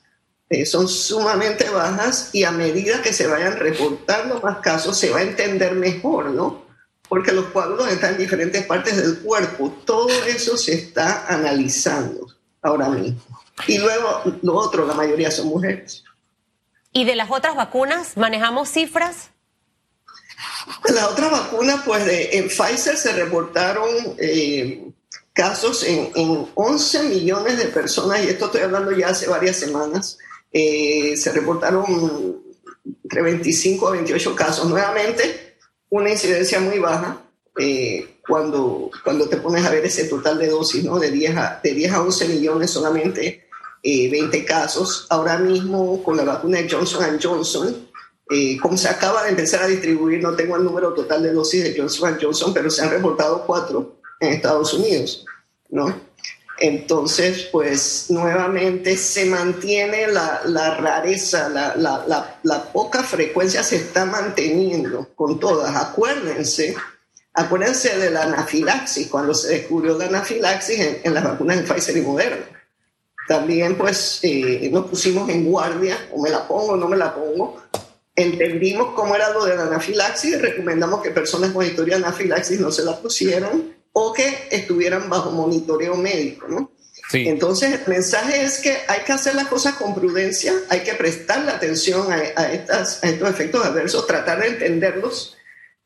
Eh, 0.49 0.65
son 0.65 0.87
sumamente 0.89 1.69
bajas 1.69 2.31
y 2.33 2.43
a 2.43 2.51
medida 2.51 3.01
que 3.01 3.13
se 3.13 3.27
vayan 3.27 3.57
reportando 3.57 4.41
más 4.41 4.57
casos 4.59 4.97
se 4.97 5.11
va 5.11 5.19
a 5.19 5.23
entender 5.23 5.73
mejor, 5.75 6.31
¿no? 6.31 6.65
Porque 7.07 7.31
los 7.31 7.45
cuadros 7.45 7.87
están 7.87 8.13
en 8.13 8.17
diferentes 8.19 8.65
partes 8.65 8.97
del 8.97 9.19
cuerpo. 9.19 9.73
Todo 9.85 10.09
eso 10.25 10.57
se 10.57 10.73
está 10.73 11.27
analizando 11.27 12.27
ahora 12.61 12.89
mismo. 12.89 13.21
Y 13.67 13.77
luego 13.77 14.23
lo 14.41 14.55
otro, 14.55 14.85
la 14.85 14.93
mayoría 14.93 15.31
son 15.31 15.47
mujeres. 15.47 16.03
¿Y 16.91 17.05
de 17.05 17.15
las 17.15 17.29
otras 17.31 17.55
vacunas 17.55 18.17
manejamos 18.17 18.69
cifras? 18.69 19.29
La 20.93 21.09
otra 21.09 21.29
vacuna, 21.29 21.81
pues 21.85 22.03
en 22.07 22.47
Pfizer 22.47 22.97
se 22.97 23.13
reportaron 23.13 23.89
eh, 24.17 24.91
casos 25.33 25.83
en, 25.83 26.09
11 26.53 27.03
millones 27.03 27.57
de 27.57 27.65
personas, 27.65 28.23
y 28.23 28.29
esto 28.29 28.45
estoy 28.45 28.61
hablando 28.61 28.91
ya 28.91 29.09
hace 29.09 29.27
varias 29.27 29.57
semanas, 29.57 30.17
eh, 30.51 31.15
se 31.15 31.31
reportaron 31.31 32.41
entre 33.03 33.21
25 33.21 33.87
a 33.87 33.91
28 33.91 34.35
casos. 34.35 34.67
Nuevamente, 34.67 35.57
una 35.89 36.09
incidencia 36.09 36.59
muy 36.59 36.79
baja 36.79 37.21
eh, 37.57 38.17
cuando, 38.27 38.89
cuando 39.03 39.29
te 39.29 39.37
pones 39.37 39.65
a 39.65 39.71
ver 39.71 39.85
ese 39.85 40.05
total 40.05 40.39
de 40.39 40.47
dosis, 40.47 40.83
¿no? 40.83 40.99
De 40.99 41.11
10 41.11 41.37
a, 41.37 41.59
de 41.63 41.73
10 41.73 41.93
a 41.93 42.01
11 42.01 42.27
millones 42.27 42.71
solamente 42.71 43.47
20 43.83 44.45
casos. 44.45 45.07
Ahora 45.09 45.37
mismo 45.37 46.03
con 46.03 46.17
la 46.17 46.23
vacuna 46.23 46.59
de 46.61 46.69
Johnson 46.69 47.19
Johnson, 47.21 47.88
eh, 48.29 48.57
como 48.61 48.77
se 48.77 48.87
acaba 48.87 49.23
de 49.23 49.31
empezar 49.31 49.63
a 49.63 49.67
distribuir, 49.67 50.21
no 50.21 50.35
tengo 50.35 50.55
el 50.55 50.63
número 50.63 50.93
total 50.93 51.23
de 51.23 51.33
dosis 51.33 51.63
de 51.63 51.75
Johnson 51.75 52.17
Johnson, 52.21 52.53
pero 52.53 52.69
se 52.69 52.83
han 52.83 52.91
reportado 52.91 53.43
cuatro 53.45 53.95
en 54.19 54.33
Estados 54.33 54.73
Unidos, 54.73 55.25
¿no? 55.69 56.09
Entonces, 56.59 57.47
pues 57.51 58.07
nuevamente 58.09 58.97
se 58.97 59.25
mantiene 59.25 60.07
la, 60.07 60.41
la 60.45 60.75
rareza, 60.75 61.47
la, 61.47 61.75
la, 61.75 62.37
la, 62.43 62.63
poca 62.73 63.01
frecuencia 63.01 63.63
se 63.63 63.77
está 63.77 64.05
manteniendo 64.05 65.07
con 65.15 65.39
todas. 65.39 65.73
Acuérdense, 65.75 66.75
acuérdense 67.33 67.97
de 67.97 68.11
la 68.11 68.23
anafilaxis, 68.23 69.07
cuando 69.07 69.33
se 69.33 69.47
descubrió 69.49 69.97
la 69.97 70.07
anafilaxis 70.07 70.99
en, 71.01 71.13
las 71.13 71.23
vacunas 71.23 71.57
de 71.57 71.63
Pfizer 71.63 71.95
y 71.95 72.01
Moderna. 72.01 72.45
También 73.25 73.77
pues 73.77 74.19
eh, 74.23 74.69
nos 74.71 74.87
pusimos 74.87 75.29
en 75.29 75.45
guardia, 75.45 76.09
o 76.11 76.21
me 76.21 76.29
la 76.29 76.45
pongo 76.45 76.73
o 76.73 76.77
no 76.77 76.89
me 76.89 76.97
la 76.97 77.15
pongo, 77.15 77.61
entendimos 78.21 78.93
cómo 78.93 79.15
era 79.15 79.31
lo 79.31 79.45
de 79.45 79.55
la 79.55 79.63
anafilaxis 79.63 80.33
y 80.33 80.37
recomendamos 80.37 81.01
que 81.01 81.11
personas 81.11 81.51
con 81.51 81.65
historia 81.65 81.97
de 81.97 82.05
anafilaxis 82.05 82.59
no 82.59 82.71
se 82.71 82.83
la 82.83 82.99
pusieran 82.99 83.75
o 83.93 84.13
que 84.13 84.47
estuvieran 84.51 85.09
bajo 85.09 85.31
monitoreo 85.31 85.95
médico, 85.95 86.47
¿no? 86.47 86.71
Sí. 87.09 87.27
Entonces, 87.27 87.73
el 87.73 87.87
mensaje 87.87 88.43
es 88.43 88.59
que 88.59 88.77
hay 88.87 89.01
que 89.01 89.13
hacer 89.13 89.33
las 89.33 89.47
cosas 89.47 89.75
con 89.75 89.95
prudencia, 89.95 90.53
hay 90.69 90.81
que 90.81 90.93
prestarle 90.93 91.49
atención 91.51 92.11
a, 92.11 92.21
estas, 92.53 93.03
a 93.03 93.07
estos 93.07 93.29
efectos 93.29 93.65
adversos, 93.65 94.05
tratar 94.05 94.41
de 94.41 94.49
entenderlos 94.49 95.35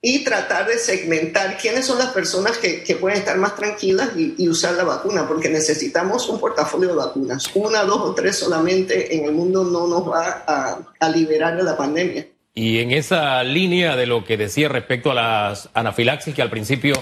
y 0.05 0.25
tratar 0.25 0.67
de 0.67 0.77
segmentar 0.79 1.57
quiénes 1.57 1.85
son 1.85 1.97
las 1.97 2.09
personas 2.09 2.57
que, 2.57 2.83
que 2.83 2.97
pueden 2.97 3.19
estar 3.19 3.37
más 3.37 3.55
tranquilas 3.55 4.09
y, 4.17 4.49
usar 4.49 4.73
la 4.73 4.83
vacuna, 4.83 5.25
porque 5.25 5.47
necesitamos 5.47 6.27
un 6.27 6.41
portafolio 6.41 6.89
de 6.89 6.95
vacunas. 6.95 7.49
Una, 7.55 7.85
dos 7.85 8.01
o 8.01 8.13
tres 8.13 8.37
solamente 8.37 9.15
en 9.15 9.23
el 9.23 9.31
mundo 9.31 9.63
no 9.63 9.87
nos 9.87 10.11
va 10.11 10.43
a, 10.45 10.79
a 10.99 11.09
liberar 11.09 11.55
de 11.55 11.63
la 11.63 11.77
pandemia. 11.77 12.27
Y 12.53 12.79
en 12.79 12.91
esa 12.91 13.41
línea 13.43 13.95
de 13.95 14.05
lo 14.05 14.25
que 14.25 14.35
decía 14.35 14.67
respecto 14.67 15.09
a 15.09 15.13
las 15.13 15.69
anafilaxis, 15.73 16.35
que 16.35 16.41
al 16.41 16.49
principio 16.49 16.95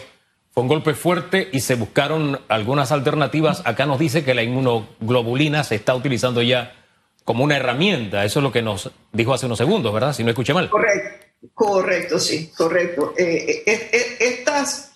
fue 0.51 0.61
un 0.61 0.69
golpe 0.69 0.93
fuerte 0.93 1.49
y 1.51 1.61
se 1.61 1.73
buscaron 1.73 2.39
algunas 2.49 2.91
alternativas, 2.91 3.63
acá 3.65 3.87
nos 3.87 3.97
dice 3.97 4.23
que 4.23 4.35
la 4.35 4.43
inmunoglobulina 4.43 5.63
se 5.63 5.73
está 5.73 5.95
utilizando 5.95 6.43
ya 6.43 6.75
como 7.23 7.43
una 7.43 7.57
herramienta. 7.57 8.25
Eso 8.25 8.41
es 8.41 8.43
lo 8.43 8.51
que 8.51 8.61
nos 8.61 8.91
dijo 9.11 9.33
hace 9.33 9.47
unos 9.47 9.57
segundos, 9.57 9.91
¿verdad? 9.91 10.13
Si 10.13 10.23
no 10.23 10.29
escuché 10.29 10.53
mal. 10.53 10.69
Correcto. 10.69 11.30
Correcto, 11.54 12.19
sí, 12.19 12.51
correcto. 12.56 13.13
Eh, 13.17 13.63
eh, 13.65 13.89
eh, 13.91 14.17
estas, 14.19 14.91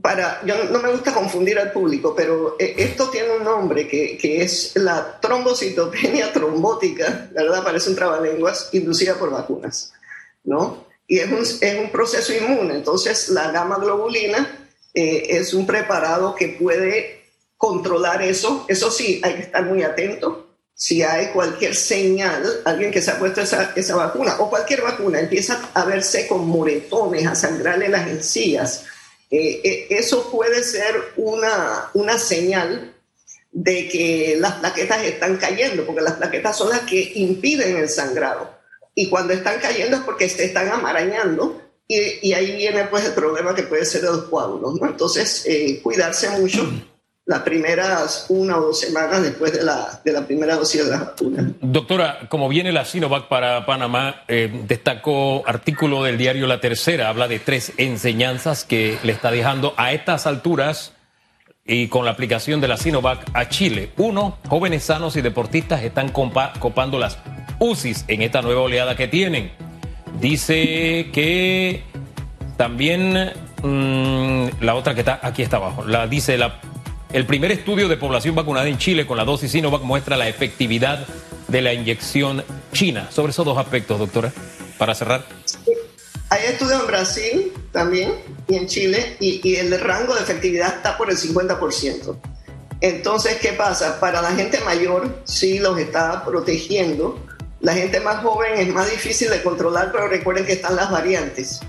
para, 0.00 0.44
yo 0.44 0.64
no 0.64 0.80
me 0.80 0.90
gusta 0.90 1.14
confundir 1.14 1.58
al 1.58 1.70
público, 1.70 2.14
pero 2.16 2.56
esto 2.58 3.08
tiene 3.10 3.36
un 3.36 3.44
nombre 3.44 3.86
que, 3.86 4.18
que, 4.18 4.42
es 4.42 4.72
la 4.74 5.20
trombocitopenia 5.20 6.32
trombótica, 6.32 7.30
¿verdad? 7.32 7.62
Parece 7.62 7.90
un 7.90 7.96
trabalenguas, 7.96 8.70
inducida 8.72 9.14
por 9.14 9.30
vacunas, 9.30 9.92
¿no? 10.44 10.86
Y 11.06 11.18
es 11.18 11.30
un, 11.30 11.42
es 11.42 11.78
un 11.78 11.90
proceso 11.90 12.32
inmune, 12.32 12.74
entonces 12.74 13.28
la 13.28 13.52
gamma 13.52 13.78
globulina 13.78 14.58
es 14.94 15.54
un 15.54 15.66
preparado 15.66 16.34
que 16.34 16.48
puede 16.48 17.22
controlar 17.56 18.22
eso. 18.22 18.66
Eso 18.68 18.90
sí, 18.90 19.20
hay 19.22 19.34
que 19.34 19.42
estar 19.42 19.64
muy 19.64 19.82
atento 19.82 20.51
si 20.74 21.02
hay 21.02 21.28
cualquier 21.28 21.74
señal, 21.74 22.62
alguien 22.64 22.90
que 22.90 23.02
se 23.02 23.10
ha 23.10 23.18
puesto 23.18 23.40
esa, 23.40 23.72
esa, 23.76 23.94
vacuna 23.94 24.36
o 24.40 24.50
cualquier 24.50 24.82
vacuna 24.82 25.20
empieza 25.20 25.70
a 25.74 25.84
verse 25.84 26.26
con 26.26 26.46
moretones, 26.48 27.26
a 27.26 27.34
sangrarle 27.34 27.88
las 27.88 28.08
encías, 28.08 28.84
eh, 29.30 29.60
eh, 29.64 29.86
eso 29.90 30.30
puede 30.30 30.62
ser 30.62 30.94
una, 31.16 31.90
una 31.94 32.18
señal 32.18 32.94
de 33.52 33.88
que 33.88 34.36
las 34.38 34.54
plaquetas 34.54 35.04
están 35.04 35.36
cayendo, 35.36 35.86
porque 35.86 36.02
las 36.02 36.14
plaquetas 36.14 36.56
son 36.56 36.70
las 36.70 36.80
que 36.80 37.12
impiden 37.14 37.76
el 37.76 37.88
sangrado. 37.88 38.58
Y 38.94 39.08
cuando 39.08 39.32
están 39.32 39.58
cayendo 39.60 39.96
es 39.96 40.02
porque 40.02 40.28
se 40.28 40.44
están 40.44 40.68
amarañando 40.68 41.62
y, 41.88 42.32
ahí 42.32 42.56
viene 42.56 42.84
pues 42.84 43.04
el 43.04 43.12
problema 43.12 43.54
que 43.54 43.64
puede 43.64 43.84
ser 43.84 44.02
de 44.02 44.08
los 44.08 44.24
coágulos. 44.24 44.80
¿no? 44.80 44.86
Entonces, 44.86 45.44
eh, 45.46 45.80
cuidarse 45.82 46.30
mucho 46.30 46.66
las 47.24 47.40
primeras 47.40 48.26
una 48.28 48.58
o 48.58 48.62
dos 48.62 48.80
semanas 48.80 49.22
después 49.22 49.52
de 49.52 49.62
la, 49.62 50.00
de 50.04 50.12
la 50.12 50.26
primera 50.26 50.56
dosis 50.56 50.84
de 50.84 50.90
la 50.90 50.98
vacuna. 50.98 51.52
Doctora, 51.60 52.20
como 52.28 52.48
viene 52.48 52.72
la 52.72 52.84
Sinovac 52.84 53.28
para 53.28 53.64
Panamá, 53.64 54.22
eh, 54.26 54.50
destacó 54.66 55.44
artículo 55.46 56.02
del 56.02 56.18
diario 56.18 56.46
La 56.46 56.60
Tercera, 56.60 57.08
habla 57.08 57.28
de 57.28 57.38
tres 57.38 57.72
enseñanzas 57.76 58.64
que 58.64 58.98
le 59.04 59.12
está 59.12 59.30
dejando 59.30 59.72
a 59.76 59.92
estas 59.92 60.26
alturas 60.26 60.92
y 61.64 61.86
con 61.86 62.04
la 62.04 62.10
aplicación 62.10 62.60
de 62.60 62.66
la 62.66 62.76
Sinovac 62.76 63.24
a 63.34 63.48
Chile. 63.48 63.90
Uno, 63.98 64.38
jóvenes 64.48 64.82
sanos 64.82 65.14
y 65.14 65.22
deportistas 65.22 65.84
están 65.84 66.08
copando 66.10 66.98
las 66.98 67.18
UCIs 67.60 68.04
en 68.08 68.22
esta 68.22 68.42
nueva 68.42 68.62
oleada 68.62 68.96
que 68.96 69.06
tienen. 69.06 69.52
Dice 70.20 71.10
que 71.12 71.84
también 72.56 73.32
mm, 73.62 74.60
la 74.60 74.74
otra 74.74 74.94
que 74.94 75.00
está 75.00 75.20
aquí 75.22 75.42
está 75.42 75.58
abajo, 75.58 75.84
la 75.84 76.08
dice 76.08 76.36
la 76.36 76.60
el 77.12 77.26
primer 77.26 77.52
estudio 77.52 77.88
de 77.88 77.96
población 77.98 78.34
vacunada 78.34 78.68
en 78.68 78.78
Chile 78.78 79.06
con 79.06 79.18
la 79.18 79.24
dosis 79.24 79.52
Sinovac 79.52 79.82
muestra 79.82 80.16
la 80.16 80.28
efectividad 80.28 81.06
de 81.48 81.60
la 81.60 81.74
inyección 81.74 82.42
china. 82.72 83.08
Sobre 83.10 83.32
esos 83.32 83.44
dos 83.44 83.58
aspectos, 83.58 83.98
doctora, 83.98 84.32
para 84.78 84.94
cerrar. 84.94 85.24
Hay 86.30 86.44
estudios 86.46 86.80
en 86.80 86.86
Brasil 86.86 87.52
también 87.70 88.14
y 88.48 88.56
en 88.56 88.66
Chile 88.66 89.16
y, 89.20 89.56
el 89.56 89.78
rango 89.78 90.14
de 90.14 90.22
efectividad 90.22 90.76
está 90.76 90.96
por 90.96 91.10
el 91.10 91.18
50%. 91.18 92.16
Entonces, 92.80 93.36
¿qué 93.40 93.52
pasa? 93.52 94.00
Para 94.00 94.22
la 94.22 94.32
gente 94.32 94.58
mayor 94.60 95.22
sí 95.24 95.58
los 95.58 95.78
está 95.78 96.24
protegiendo. 96.24 97.18
La 97.60 97.74
gente 97.74 98.00
más 98.00 98.22
joven 98.22 98.54
es 98.56 98.68
más 98.68 98.90
difícil 98.90 99.28
de 99.28 99.42
controlar, 99.42 99.92
pero 99.92 100.08
recuerden 100.08 100.46
que 100.46 100.52
están 100.52 100.76
las 100.76 100.90
variantes 100.90 101.60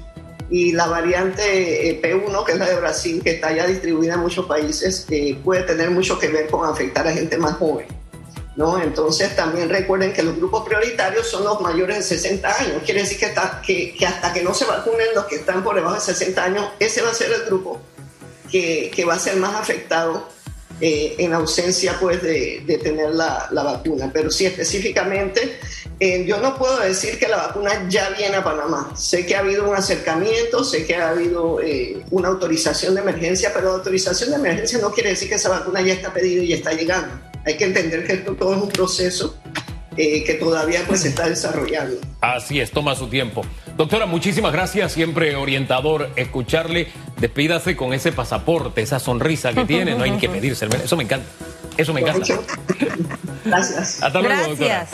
y 0.50 0.72
la 0.72 0.88
variante 0.88 1.90
eh, 1.90 2.02
P1, 2.02 2.46
que 2.46 2.52
es 2.54 2.58
la 2.58 2.70
de 2.70 2.76
Brasil, 2.76 3.22
que 3.24 3.32
está 3.32 3.54
ya 3.54 3.66
distribuida 3.66 4.16
en 4.16 4.20
muchos 4.20 4.46
países, 4.46 5.06
eh, 5.10 5.38
puede 5.44 5.64
tener 5.64 5.90
mucho 5.92 6.20
que 6.20 6.28
ver 6.28 6.48
con 6.48 6.70
afectar 6.70 7.08
a 7.08 7.14
gente 7.14 7.38
más 7.38 7.56
joven. 7.56 7.88
¿no? 8.56 8.82
Entonces 8.82 9.36
también 9.36 9.70
recuerden 9.70 10.14
que 10.14 10.22
los 10.22 10.36
grupos 10.36 10.64
prioritarios 10.64 11.28
son 11.28 11.44
los 11.44 11.60
mayores 11.62 11.98
de 11.98 12.04
60 12.04 12.60
años. 12.60 12.82
Quiere 12.86 13.02
decir 13.02 13.18
que, 13.18 13.26
está, 13.26 13.62
que, 13.66 13.96
que 13.96 14.06
hasta 14.06 14.32
que 14.32 14.44
no 14.44 14.54
se 14.54 14.66
vacunen 14.66 15.08
los 15.16 15.26
que 15.26 15.36
están 15.38 15.64
por 15.64 15.76
debajo 15.76 15.96
de 15.96 16.02
60 16.02 16.44
años, 16.44 16.70
ese 16.80 17.02
va 17.02 17.10
a 17.10 17.14
ser 17.14 17.32
el 17.32 17.46
grupo 17.46 17.82
que, 18.52 18.92
que 18.94 19.06
va 19.06 19.16
a 19.16 19.20
ser 19.20 19.38
más 19.38 19.56
afectado 19.56 20.30
eh, 20.82 21.16
en 21.18 21.34
ausencia 21.34 21.98
pues, 22.00 22.22
de, 22.22 22.64
de 22.66 22.78
tener 22.78 23.10
la, 23.12 23.48
la, 23.52 23.64
vacuna. 23.64 24.10
Pero 24.14 24.30
sí, 24.30 24.46
específicamente, 24.46 25.60
eh, 26.04 26.26
yo 26.28 26.38
no 26.42 26.58
puedo 26.58 26.82
decir 26.82 27.18
que 27.18 27.30
la 27.30 27.38
vacuna 27.38 27.88
ya 27.88 28.10
viene 28.10 28.36
a 28.36 28.44
Panamá. 28.44 28.92
Sé 28.94 29.26
que 29.26 29.38
ha 29.38 29.40
habido 29.40 29.70
un 29.70 29.74
acercamiento, 29.74 30.62
sé 30.66 30.86
que 30.86 30.98
ha 30.98 31.12
habido 31.12 31.62
eh, 31.62 32.04
una 32.12 32.28
autorización 32.28 32.96
de 32.96 33.00
emergencia, 33.00 33.52
pero 33.54 33.70
la 33.70 33.76
autorización 33.76 34.32
de 34.32 34.36
emergencia 34.36 34.80
no 34.80 34.92
quiere 34.92 35.12
decir 35.12 35.30
que 35.30 35.36
esa 35.36 35.48
vacuna 35.48 35.82
ya 35.82 35.94
está 35.94 36.12
pedida 36.12 36.44
y 36.44 36.50
ya 36.50 36.58
está 36.58 36.74
llegando. 36.74 37.18
Hay 37.46 37.56
que 37.56 37.64
entender 37.64 38.06
que 38.06 38.14
esto 38.16 38.34
todo 38.34 38.54
es 38.54 38.62
un 38.62 38.68
proceso 38.68 39.38
eh, 39.96 40.26
que 40.26 40.34
todavía 40.34 40.82
pues 40.86 41.04
se 41.04 41.08
está 41.08 41.30
desarrollando. 41.30 41.96
Así 42.20 42.60
es, 42.60 42.72
toma 42.72 42.96
su 42.96 43.08
tiempo. 43.08 43.46
Doctora, 43.78 44.06
muchísimas 44.06 44.52
gracias, 44.52 44.92
siempre 44.92 45.38
orientador 45.38 46.10
escucharle. 46.18 46.90
Despídase 47.22 47.78
con 47.78 47.94
ese 47.94 48.12
pasaporte, 48.12 48.82
esa 48.82 49.00
sonrisa 49.00 49.54
que 49.54 49.64
tiene, 49.64 49.96
no 49.96 50.04
hay 50.04 50.12
ni 50.12 50.18
que 50.18 50.28
pedirse. 50.28 50.68
Eso 50.84 50.98
me 50.98 51.04
encanta. 51.04 51.28
Eso 51.78 51.94
me 51.94 52.02
encanta. 52.02 52.28
Gracias. 53.46 54.04
Hasta 54.04 54.20
luego, 54.22 54.50
doctora. 54.50 54.86